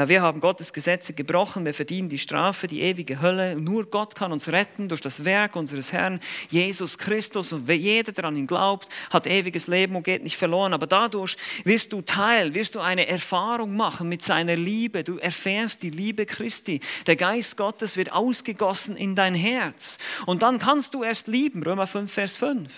[0.05, 3.57] Wir haben Gottes Gesetze gebrochen, wir verdienen die Strafe, die ewige Hölle.
[3.57, 6.20] Nur Gott kann uns retten durch das Werk unseres Herrn
[6.51, 7.55] Jesus Christus.
[7.55, 10.74] Und wer jeder daran ihn glaubt, hat ewiges Leben und geht nicht verloren.
[10.74, 15.03] Aber dadurch wirst du Teil, wirst du eine Erfahrung machen mit seiner Liebe.
[15.03, 16.80] Du erfährst die Liebe Christi.
[17.07, 19.97] Der Geist Gottes wird ausgegossen in dein Herz.
[20.26, 21.62] Und dann kannst du erst lieben.
[21.62, 22.70] Römer 5, Vers 5.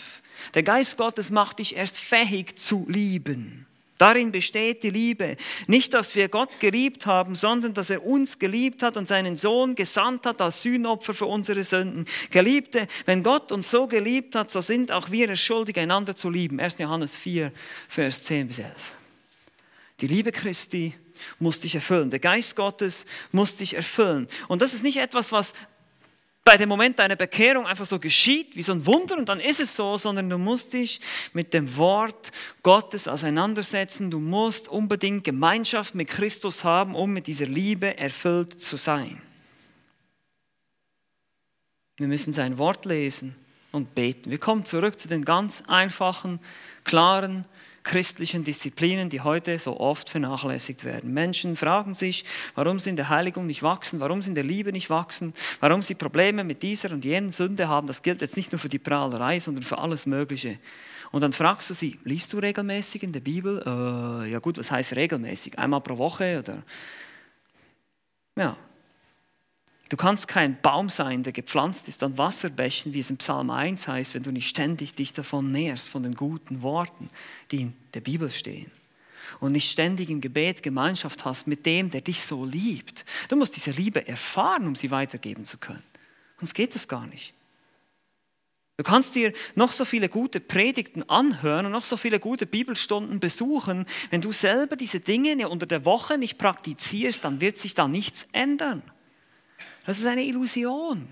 [0.55, 3.67] Der Geist Gottes macht dich erst fähig zu lieben.
[3.99, 5.37] Darin besteht die Liebe.
[5.67, 9.75] Nicht, dass wir Gott geliebt haben, sondern dass er uns geliebt hat und seinen Sohn
[9.75, 12.07] gesandt hat als Sühnopfer für unsere Sünden.
[12.31, 16.31] Geliebte, wenn Gott uns so geliebt hat, so sind auch wir es schuldig, einander zu
[16.31, 16.61] lieben.
[16.61, 16.79] 1.
[16.79, 17.53] Johannes 4,
[17.89, 18.73] Vers 10 bis 11.
[20.01, 20.95] Die Liebe Christi
[21.41, 22.11] muss dich erfüllen.
[22.11, 24.29] Der Geist Gottes muss dich erfüllen.
[24.47, 25.55] Und das ist nicht etwas, was
[26.49, 29.61] bei dem Moment deiner Bekehrung einfach so geschieht, wie so ein Wunder und dann ist
[29.61, 30.99] es so, sondern du musst dich
[31.35, 32.33] mit dem Wort
[32.63, 34.11] Gottes auseinandersetzen.
[34.11, 39.21] Du musst unbedingt Gemeinschaft mit Christus haben, um mit dieser Liebe erfüllt zu sein.
[41.99, 43.37] Wir müssen sein Wort lesen
[43.71, 44.31] und beten.
[44.31, 46.41] Wir kommen zurück zu den ganz einfachen,
[46.83, 47.45] klaren,
[47.83, 51.13] christlichen Disziplinen, die heute so oft vernachlässigt werden.
[51.13, 52.25] Menschen fragen sich,
[52.55, 55.83] warum sie in der Heiligung nicht wachsen, warum sie in der Liebe nicht wachsen, warum
[55.83, 57.87] sie Probleme mit dieser und jenen Sünde haben.
[57.87, 60.59] Das gilt jetzt nicht nur für die Prahlerei, sondern für alles Mögliche.
[61.11, 63.63] Und dann fragst du sie, liest du regelmäßig in der Bibel?
[63.65, 65.59] Äh, ja gut, was heißt regelmäßig?
[65.59, 66.63] Einmal pro Woche oder?
[68.37, 68.57] Ja,
[69.89, 73.89] Du kannst kein Baum sein, der gepflanzt ist an Wasserbächen, wie es in Psalm 1
[73.89, 77.09] heißt, wenn du nicht ständig dich davon nährst, von den guten Worten,
[77.51, 78.71] die in der Bibel stehen.
[79.41, 83.05] Und nicht ständig im Gebet Gemeinschaft hast mit dem, der dich so liebt.
[83.29, 85.83] Du musst diese Liebe erfahren, um sie weitergeben zu können.
[86.39, 87.33] Sonst geht das gar nicht.
[88.77, 93.21] Du kannst dir noch so viele gute Predigten anhören und noch so viele gute Bibelstunden
[93.21, 93.87] besuchen.
[94.11, 98.29] Wenn du selber diese Dinge unter der Woche nicht praktizierst, dann wird sich da nichts
[98.33, 98.83] ändern.
[99.89, 101.09] Das ist eine Illusion.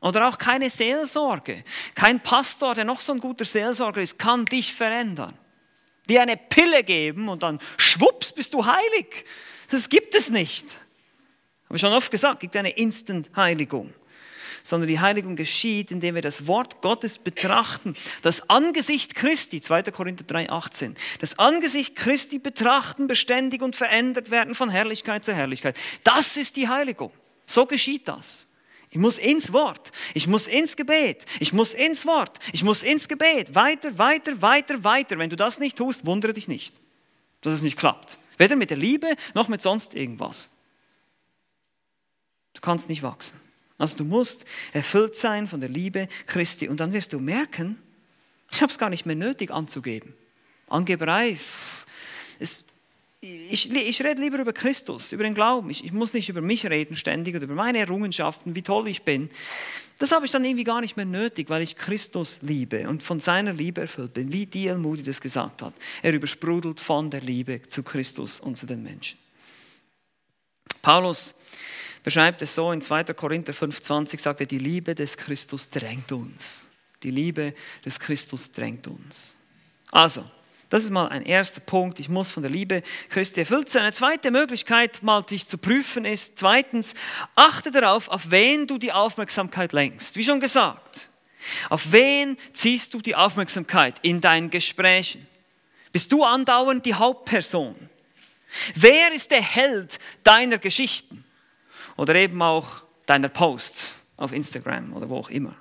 [0.00, 1.62] Oder auch keine Seelsorge.
[1.94, 5.38] Kein Pastor, der noch so ein guter Seelsorger ist, kann dich verändern.
[6.08, 9.24] Dir eine Pille geben und dann schwupps bist du heilig.
[9.70, 10.66] Das gibt es nicht.
[11.66, 13.94] Habe ich schon oft gesagt, gibt eine Instant-Heiligung.
[14.64, 17.94] Sondern die Heiligung geschieht, indem wir das Wort Gottes betrachten.
[18.22, 19.84] Das Angesicht Christi, 2.
[19.92, 20.96] Korinther 3, 18.
[21.20, 25.78] Das Angesicht Christi betrachten, beständig und verändert werden von Herrlichkeit zu Herrlichkeit.
[26.02, 27.12] Das ist die Heiligung.
[27.46, 28.46] So geschieht das.
[28.90, 29.90] Ich muss ins Wort.
[30.12, 31.24] Ich muss ins Gebet.
[31.40, 32.38] Ich muss ins Wort.
[32.52, 33.54] Ich muss ins Gebet.
[33.54, 35.18] Weiter, weiter, weiter, weiter.
[35.18, 36.74] Wenn du das nicht tust, wundere dich nicht,
[37.40, 38.18] dass es nicht klappt.
[38.36, 40.50] Weder mit der Liebe noch mit sonst irgendwas.
[42.52, 43.40] Du kannst nicht wachsen.
[43.78, 47.80] Also du musst erfüllt sein von der Liebe Christi und dann wirst du merken,
[48.50, 50.14] ich habe es gar nicht mehr nötig anzugeben.
[50.68, 51.38] Angeberei,
[52.38, 52.64] ist
[53.22, 55.70] ich, ich rede lieber über Christus, über den Glauben.
[55.70, 59.02] Ich, ich, muss nicht über mich reden ständig oder über meine Errungenschaften, wie toll ich
[59.02, 59.30] bin.
[59.98, 63.20] Das habe ich dann irgendwie gar nicht mehr nötig, weil ich Christus liebe und von
[63.20, 64.78] seiner Liebe erfüllt bin, wie D.L.
[64.78, 65.72] Moody das gesagt hat.
[66.02, 69.18] Er übersprudelt von der Liebe zu Christus und zu den Menschen.
[70.80, 71.36] Paulus
[72.02, 73.04] beschreibt es so in 2.
[73.14, 76.66] Korinther 5,20, sagt er, die Liebe des Christus drängt uns.
[77.04, 77.54] Die Liebe
[77.84, 79.36] des Christus drängt uns.
[79.92, 80.24] Also,
[80.72, 82.00] das ist mal ein erster Punkt.
[82.00, 83.82] Ich muss von der Liebe Christi erfüllt sein.
[83.82, 86.94] Eine zweite Möglichkeit, mal dich zu prüfen, ist zweitens,
[87.34, 90.16] achte darauf, auf wen du die Aufmerksamkeit lenkst.
[90.16, 91.10] Wie schon gesagt,
[91.68, 95.28] auf wen ziehst du die Aufmerksamkeit in deinen Gesprächen?
[95.92, 97.76] Bist du andauernd die Hauptperson?
[98.74, 101.22] Wer ist der Held deiner Geschichten?
[101.98, 105.54] Oder eben auch deiner Posts auf Instagram oder wo auch immer.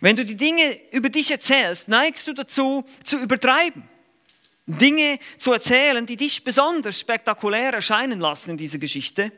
[0.00, 3.95] Wenn du die Dinge über dich erzählst, neigst du dazu, zu übertreiben.
[4.66, 9.32] Dinge zu erzählen, die dich besonders spektakulär erscheinen lassen in dieser Geschichte?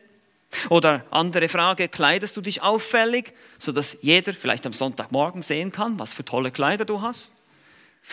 [0.70, 6.14] Oder andere Frage, kleidest du dich auffällig, sodass jeder vielleicht am Sonntagmorgen sehen kann, was
[6.14, 7.34] für tolle Kleider du hast?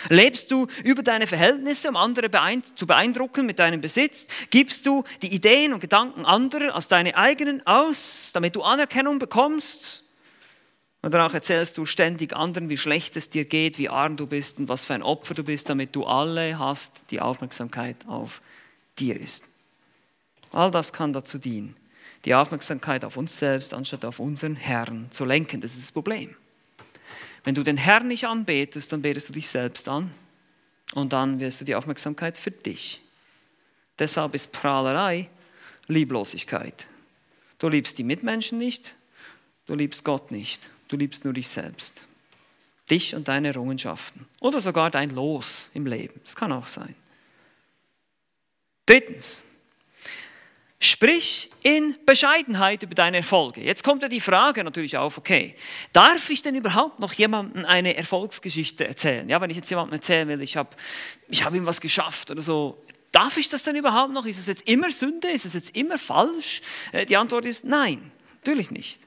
[0.09, 2.29] Lebst du über deine Verhältnisse, um andere
[2.75, 4.27] zu beeindrucken mit deinem Besitz?
[4.49, 10.04] Gibst du die Ideen und Gedanken anderer als deine eigenen aus, damit du Anerkennung bekommst?
[11.05, 14.57] Oder auch erzählst du ständig anderen, wie schlecht es dir geht, wie arm du bist
[14.57, 18.41] und was für ein Opfer du bist, damit du alle hast, die Aufmerksamkeit auf
[18.97, 19.45] dir ist.
[20.51, 21.75] All das kann dazu dienen,
[22.25, 25.61] die Aufmerksamkeit auf uns selbst anstatt auf unseren Herrn zu lenken.
[25.61, 26.35] Das ist das Problem.
[27.43, 30.09] Wenn du den Herrn nicht anbetest, dann betest du dich selbst an
[30.95, 32.99] und dann wirst du die Aufmerksamkeit für dich.
[33.99, 35.29] Deshalb ist Prahlerei
[35.87, 36.87] Lieblosigkeit.
[37.59, 38.95] Du liebst die Mitmenschen nicht,
[39.67, 40.71] du liebst Gott nicht.
[40.87, 42.05] Du liebst nur dich selbst.
[42.89, 44.27] Dich und deine Errungenschaften.
[44.41, 46.19] Oder sogar dein Los im Leben.
[46.23, 46.95] Das kann auch sein.
[48.85, 49.43] Drittens.
[50.79, 53.61] Sprich in Bescheidenheit über deine Erfolge.
[53.61, 55.55] Jetzt kommt ja die Frage natürlich auf, okay,
[55.93, 59.27] darf ich denn überhaupt noch jemandem eine Erfolgsgeschichte erzählen?
[59.27, 60.69] Ja, wenn ich jetzt jemandem erzählen will, ich habe
[61.29, 64.25] ich hab ihm was geschafft oder so, darf ich das denn überhaupt noch?
[64.25, 65.29] Ist es jetzt immer Sünde?
[65.29, 66.61] Ist es jetzt immer falsch?
[66.91, 69.01] Äh, die Antwort ist nein, natürlich nicht.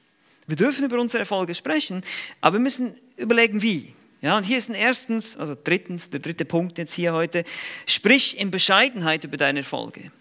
[0.49, 2.01] Wir dürfen über unsere Erfolge sprechen,
[2.41, 3.93] aber wir müssen überlegen, wie.
[4.19, 7.43] Ja, und hier ist ein erstens, also drittens, der dritte Punkt jetzt hier heute,
[7.85, 10.11] sprich in Bescheidenheit über deine Erfolge.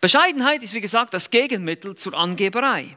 [0.00, 2.96] Bescheidenheit ist, wie gesagt, das Gegenmittel zur Angeberei.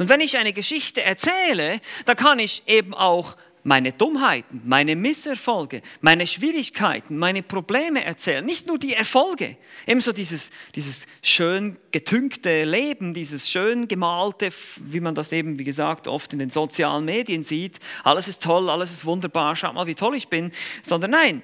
[0.00, 5.82] Und wenn ich eine Geschichte erzähle, dann kann ich eben auch meine Dummheiten, meine Misserfolge,
[6.00, 8.44] meine Schwierigkeiten, meine Probleme erzählen.
[8.44, 9.56] Nicht nur die Erfolge,
[9.86, 16.08] ebenso dieses, dieses schön getünkte Leben, dieses schön gemalte, wie man das eben, wie gesagt,
[16.08, 17.78] oft in den sozialen Medien sieht.
[18.04, 20.52] Alles ist toll, alles ist wunderbar, schaut mal, wie toll ich bin.
[20.82, 21.42] Sondern nein,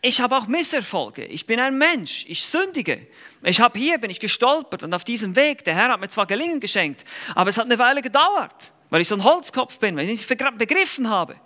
[0.00, 1.24] ich habe auch Misserfolge.
[1.24, 3.06] Ich bin ein Mensch, ich sündige.
[3.42, 6.26] Ich habe hier, bin ich gestolpert und auf diesem Weg, der Herr hat mir zwar
[6.26, 7.04] Gelingen geschenkt,
[7.34, 10.58] aber es hat eine Weile gedauert weil ich so ein Holzkopf bin, weil ich nicht
[10.58, 11.36] begriffen habe.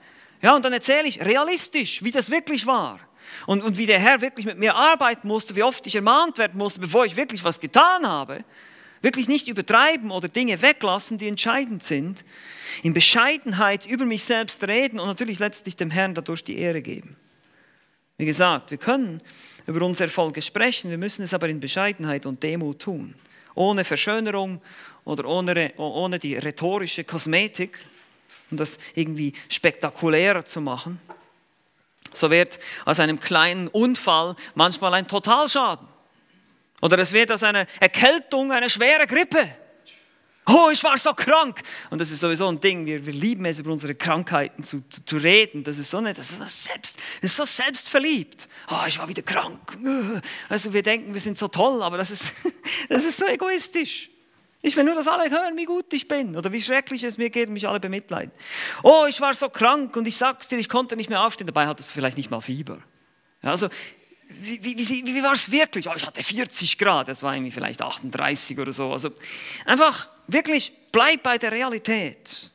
[0.43, 2.99] Ja, und dann erzähle ich realistisch, wie das wirklich war.
[3.47, 6.59] Und, und wie der Herr wirklich mit mir arbeiten musste, wie oft ich ermahnt werden
[6.59, 8.45] musste, bevor ich wirklich was getan habe.
[9.01, 12.25] Wirklich nicht übertreiben oder Dinge weglassen, die entscheidend sind.
[12.83, 17.17] In Bescheidenheit über mich selbst reden und natürlich letztlich dem Herrn dadurch die Ehre geben.
[18.19, 19.21] Wie gesagt, wir können
[19.67, 23.15] über unsere Erfolge sprechen, wir müssen es aber in Bescheidenheit und Demut tun.
[23.55, 24.61] Ohne Verschönerung
[25.05, 27.85] oder ohne, ohne die rhetorische Kosmetik,
[28.53, 31.01] um das irgendwie spektakulärer zu machen.
[32.13, 35.89] So wird aus einem kleinen Unfall manchmal ein Totalschaden.
[36.83, 39.57] Oder es wird aus einer Erkältung eine schwere Grippe.
[40.47, 41.63] Oh, ich war so krank.
[41.89, 42.85] Und das ist sowieso ein Ding.
[42.85, 45.63] Wir, wir lieben es, über unsere Krankheiten zu, zu, zu, reden.
[45.63, 46.19] Das ist so nett.
[46.19, 48.49] Das ist selbst, das ist so selbstverliebt.
[48.69, 49.79] Oh, ich war wieder krank.
[50.49, 52.33] Also wir denken, wir sind so toll, aber das ist,
[52.89, 54.12] das ist so egoistisch.
[54.65, 57.31] Ich will nur, dass alle hören, wie gut ich bin oder wie schrecklich es mir
[57.31, 58.33] geht und mich alle bemitleiden.
[58.85, 61.49] Oh, ich war so krank und ich sag's dir, ich konnte nicht mehr aufstehen.
[61.49, 62.79] Dabei hattest du vielleicht nicht mal Fieber.
[63.43, 63.69] Ja, also,
[64.29, 65.89] wie, wie, wie, wie war es wirklich?
[65.89, 68.93] Oh, ich hatte 40 Grad, das war irgendwie vielleicht 38 oder so.
[68.93, 69.11] Also
[69.67, 72.53] einfach wirklich, bleib bei der Realität.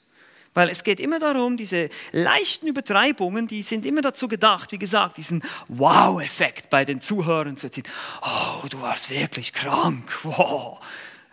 [0.54, 5.18] Weil es geht immer darum, diese leichten Übertreibungen, die sind immer dazu gedacht, wie gesagt,
[5.18, 7.86] diesen Wow-Effekt bei den Zuhörern zu erzielen.
[8.24, 10.10] Oh, du warst wirklich krank.
[10.24, 10.80] Wow.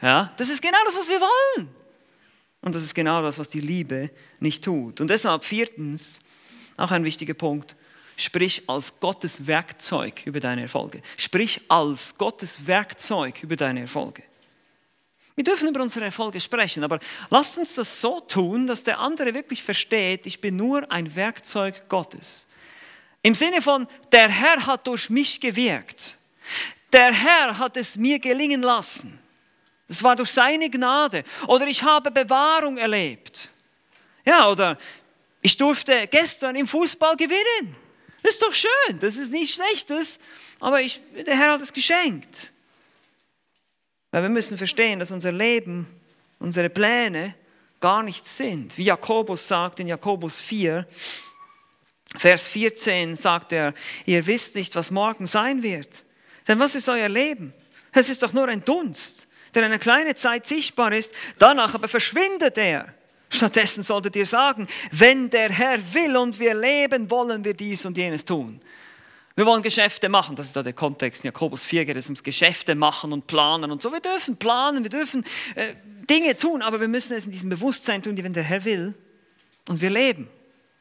[0.05, 1.75] Ja, das ist genau das, was wir wollen.
[2.61, 5.01] Und das ist genau das, was die Liebe nicht tut.
[5.01, 6.21] Und deshalb viertens,
[6.77, 7.75] auch ein wichtiger Punkt,
[8.19, 11.01] sprich als Gottes Werkzeug über deine Erfolge.
[11.17, 14.23] Sprich als Gottes Werkzeug über deine Erfolge.
[15.37, 17.01] Wir dürfen über unsere Erfolge sprechen, aber
[17.31, 21.89] lasst uns das so tun, dass der andere wirklich versteht, ich bin nur ein Werkzeug
[21.89, 22.47] Gottes.
[23.23, 26.19] Im Sinne von, der Herr hat durch mich gewirkt.
[26.93, 29.24] Der Herr hat es mir gelingen lassen.
[29.95, 31.23] Das war durch seine Gnade.
[31.47, 33.49] Oder ich habe Bewahrung erlebt.
[34.25, 34.77] Ja, oder
[35.41, 37.77] ich durfte gestern im Fußball gewinnen.
[38.21, 40.19] Das ist doch schön, das ist nichts Schlechtes,
[40.59, 42.53] aber ich, der Herr hat es geschenkt.
[44.11, 45.87] Weil wir müssen verstehen, dass unser Leben,
[46.41, 47.37] unsere Pläne
[47.79, 48.77] gar nichts sind.
[48.77, 50.89] Wie Jakobus sagt in Jakobus 4,
[52.17, 53.75] Vers 14 sagt er,
[54.07, 56.03] ihr wisst nicht, was morgen sein wird.
[56.49, 57.53] Denn was ist euer Leben?
[57.93, 62.59] Es ist doch nur ein Dunst, der eine kleine Zeit sichtbar ist, danach aber verschwindet
[62.59, 62.93] er.
[63.31, 67.97] Stattdessen solltet ihr sagen, wenn der Herr will und wir leben, wollen wir dies und
[67.97, 68.61] jenes tun.
[69.37, 71.25] Wir wollen Geschäfte machen, das ist da der Kontext.
[71.25, 73.93] In Jakobus 4 geht es ums Geschäfte machen und planen und so.
[73.93, 75.25] Wir dürfen planen, wir dürfen
[75.57, 75.75] äh,
[76.09, 78.95] Dinge tun, aber wir müssen es in diesem Bewusstsein tun, wenn der Herr will
[79.69, 80.29] und wir leben.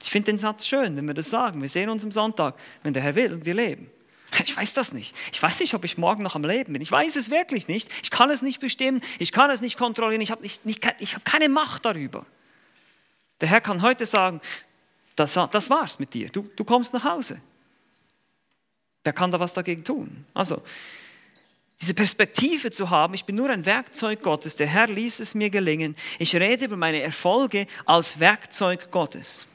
[0.04, 1.62] Ich finde den Satz schön, wenn wir das sagen.
[1.62, 3.90] Wir sehen uns am Sonntag, wenn der Herr will und wir leben.
[4.46, 5.16] Ich weiß das nicht.
[5.32, 6.82] Ich weiß nicht, ob ich morgen noch am Leben bin.
[6.82, 7.90] Ich weiß es wirklich nicht.
[8.02, 9.02] Ich kann es nicht bestimmen.
[9.20, 10.22] Ich kann es nicht kontrollieren.
[10.22, 12.26] Ich habe hab keine Macht darüber.
[13.42, 14.42] Der Herr kann heute sagen,
[15.16, 16.30] das, das war's mit dir.
[16.30, 17.42] Du, du kommst nach Hause.
[19.04, 20.26] Wer kann da was dagegen tun?
[20.34, 20.62] Also,
[21.82, 25.50] diese Perspektive zu haben, ich bin nur ein Werkzeug Gottes, der Herr ließ es mir
[25.50, 25.96] gelingen.
[26.18, 29.46] Ich rede über meine Erfolge als Werkzeug Gottes.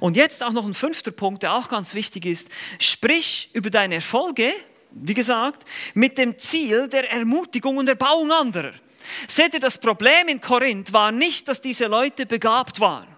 [0.00, 2.48] Und jetzt auch noch ein fünfter Punkt, der auch ganz wichtig ist.
[2.78, 4.52] Sprich über deine Erfolge,
[4.90, 8.72] wie gesagt, mit dem Ziel der Ermutigung und Erbauung anderer.
[9.28, 13.08] Seht ihr, das Problem in Korinth war nicht, dass diese Leute begabt waren.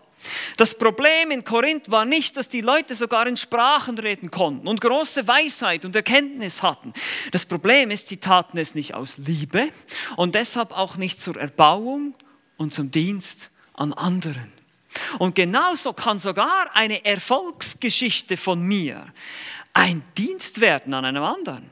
[0.57, 4.81] Das Problem in Korinth war nicht, dass die Leute sogar in Sprachen reden konnten und
[4.81, 6.93] große Weisheit und Erkenntnis hatten.
[7.31, 9.69] Das Problem ist, sie taten es nicht aus Liebe
[10.17, 12.15] und deshalb auch nicht zur Erbauung
[12.57, 14.56] und zum Dienst an anderen.
[15.19, 19.07] Und genauso kann sogar eine Erfolgsgeschichte von mir
[19.77, 21.71] ein Dienst werden an einem anderen.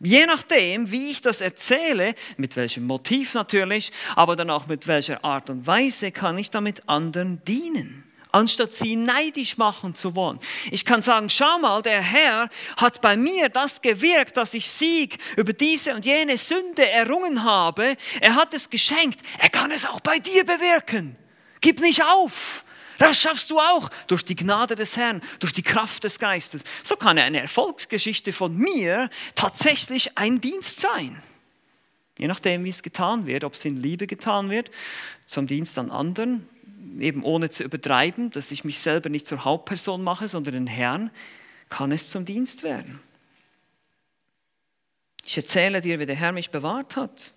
[0.00, 5.24] Je nachdem, wie ich das erzähle, mit welchem Motiv natürlich, aber dann auch mit welcher
[5.24, 8.02] Art und Weise kann ich damit anderen dienen
[8.32, 10.38] anstatt sie neidisch machen zu wollen.
[10.70, 15.16] Ich kann sagen, schau mal, der Herr hat bei mir das gewirkt, dass ich Sieg
[15.36, 17.96] über diese und jene Sünde errungen habe.
[18.20, 19.20] Er hat es geschenkt.
[19.38, 21.16] Er kann es auch bei dir bewirken.
[21.60, 22.64] Gib nicht auf.
[22.98, 26.64] Das schaffst du auch durch die Gnade des Herrn, durch die Kraft des Geistes.
[26.82, 31.22] So kann eine Erfolgsgeschichte von mir tatsächlich ein Dienst sein.
[32.18, 34.70] Je nachdem, wie es getan wird, ob es in Liebe getan wird,
[35.26, 36.48] zum Dienst an anderen,
[36.98, 41.10] eben ohne zu übertreiben, dass ich mich selber nicht zur Hauptperson mache, sondern den Herrn,
[41.68, 43.00] kann es zum Dienst werden.
[45.24, 47.34] Ich erzähle dir, wie der Herr mich bewahrt hat,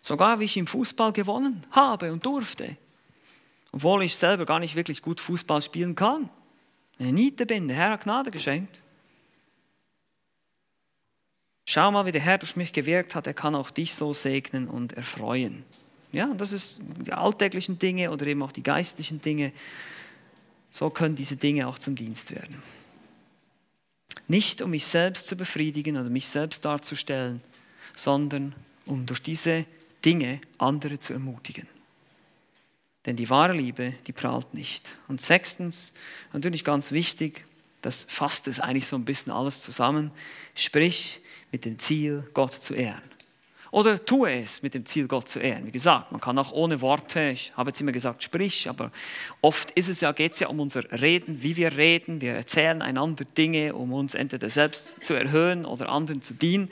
[0.00, 2.76] sogar wie ich im Fußball gewonnen habe und durfte
[3.72, 6.28] obwohl ich selber gar nicht wirklich gut Fußball spielen kann.
[6.98, 8.82] Eine Niete bin, der Herr hat Gnade geschenkt.
[11.64, 14.68] Schau mal, wie der Herr durch mich gewirkt hat, er kann auch dich so segnen
[14.68, 15.64] und erfreuen.
[16.12, 19.52] Ja, das ist die alltäglichen Dinge oder eben auch die geistlichen Dinge.
[20.68, 22.62] So können diese Dinge auch zum Dienst werden.
[24.28, 27.40] Nicht um mich selbst zu befriedigen oder mich selbst darzustellen,
[27.94, 28.54] sondern
[28.84, 29.64] um durch diese
[30.04, 31.66] Dinge andere zu ermutigen.
[33.06, 34.96] Denn die wahre Liebe, die prahlt nicht.
[35.08, 35.92] Und sechstens,
[36.32, 37.44] natürlich ganz wichtig,
[37.80, 40.12] das fasst es eigentlich so ein bisschen alles zusammen,
[40.54, 43.02] sprich mit dem Ziel, Gott zu ehren.
[43.72, 45.66] Oder tue es mit dem Ziel, Gott zu ehren.
[45.66, 48.92] Wie gesagt, man kann auch ohne Worte, ich habe jetzt immer gesagt, sprich, aber
[49.40, 52.20] oft ist es ja, geht es ja um unser Reden, wie wir reden.
[52.20, 56.68] Wir erzählen einander Dinge, um uns entweder selbst zu erhöhen oder anderen zu dienen.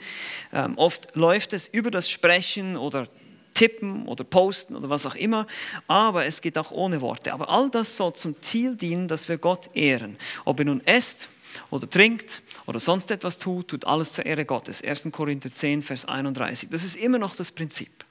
[0.53, 3.07] Ähm, oft läuft es über das Sprechen oder
[3.53, 5.47] tippen oder posten oder was auch immer,
[5.87, 7.33] aber es geht auch ohne Worte.
[7.33, 10.17] Aber all das soll zum Ziel dienen, dass wir Gott ehren.
[10.45, 11.27] Ob er nun esst
[11.69, 14.83] oder trinkt oder sonst etwas tut, tut alles zur Ehre Gottes.
[14.83, 15.09] 1.
[15.11, 16.69] Korinther 10, Vers 31.
[16.69, 18.05] Das ist immer noch das Prinzip.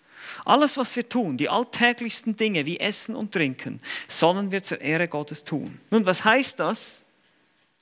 [0.45, 5.09] Alles, was wir tun, die alltäglichsten Dinge wie Essen und Trinken, sollen wir zur Ehre
[5.09, 5.81] Gottes tun.
[5.91, 7.05] Nun, was heißt das?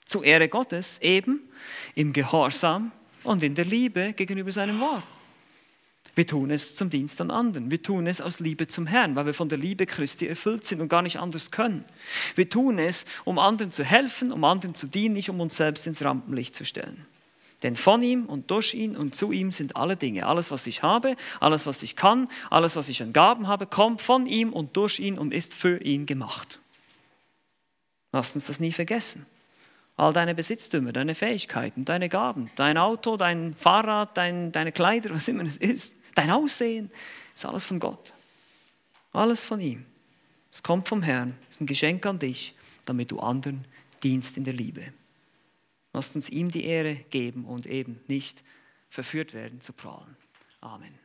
[0.06, 1.42] Zur Ehre Gottes eben
[1.94, 2.92] im Gehorsam
[3.24, 5.02] und in der Liebe gegenüber seinem Wort.
[6.18, 7.70] Wir tun es zum Dienst an anderen.
[7.70, 10.80] Wir tun es aus Liebe zum Herrn, weil wir von der Liebe Christi erfüllt sind
[10.80, 11.84] und gar nicht anders können.
[12.34, 15.86] Wir tun es, um anderen zu helfen, um anderen zu dienen, nicht um uns selbst
[15.86, 17.06] ins Rampenlicht zu stellen.
[17.62, 20.26] Denn von ihm und durch ihn und zu ihm sind alle Dinge.
[20.26, 24.00] Alles, was ich habe, alles, was ich kann, alles, was ich an Gaben habe, kommt
[24.00, 26.58] von ihm und durch ihn und ist für ihn gemacht.
[28.10, 29.24] Lasst uns das nie vergessen.
[29.96, 35.28] All deine Besitztümer, deine Fähigkeiten, deine Gaben, dein Auto, dein Fahrrad, dein, deine Kleider, was
[35.28, 36.90] immer es ist, dein Aussehen,
[37.34, 38.14] ist alles von Gott.
[39.12, 39.86] Alles von ihm.
[40.50, 42.54] Es kommt vom Herrn, es ist ein Geschenk an dich,
[42.84, 43.64] damit du anderen
[44.02, 44.92] dienst in der Liebe.
[45.92, 48.42] Lasst uns ihm die Ehre geben und eben nicht
[48.90, 50.16] verführt werden zu prahlen.
[50.60, 50.94] Amen.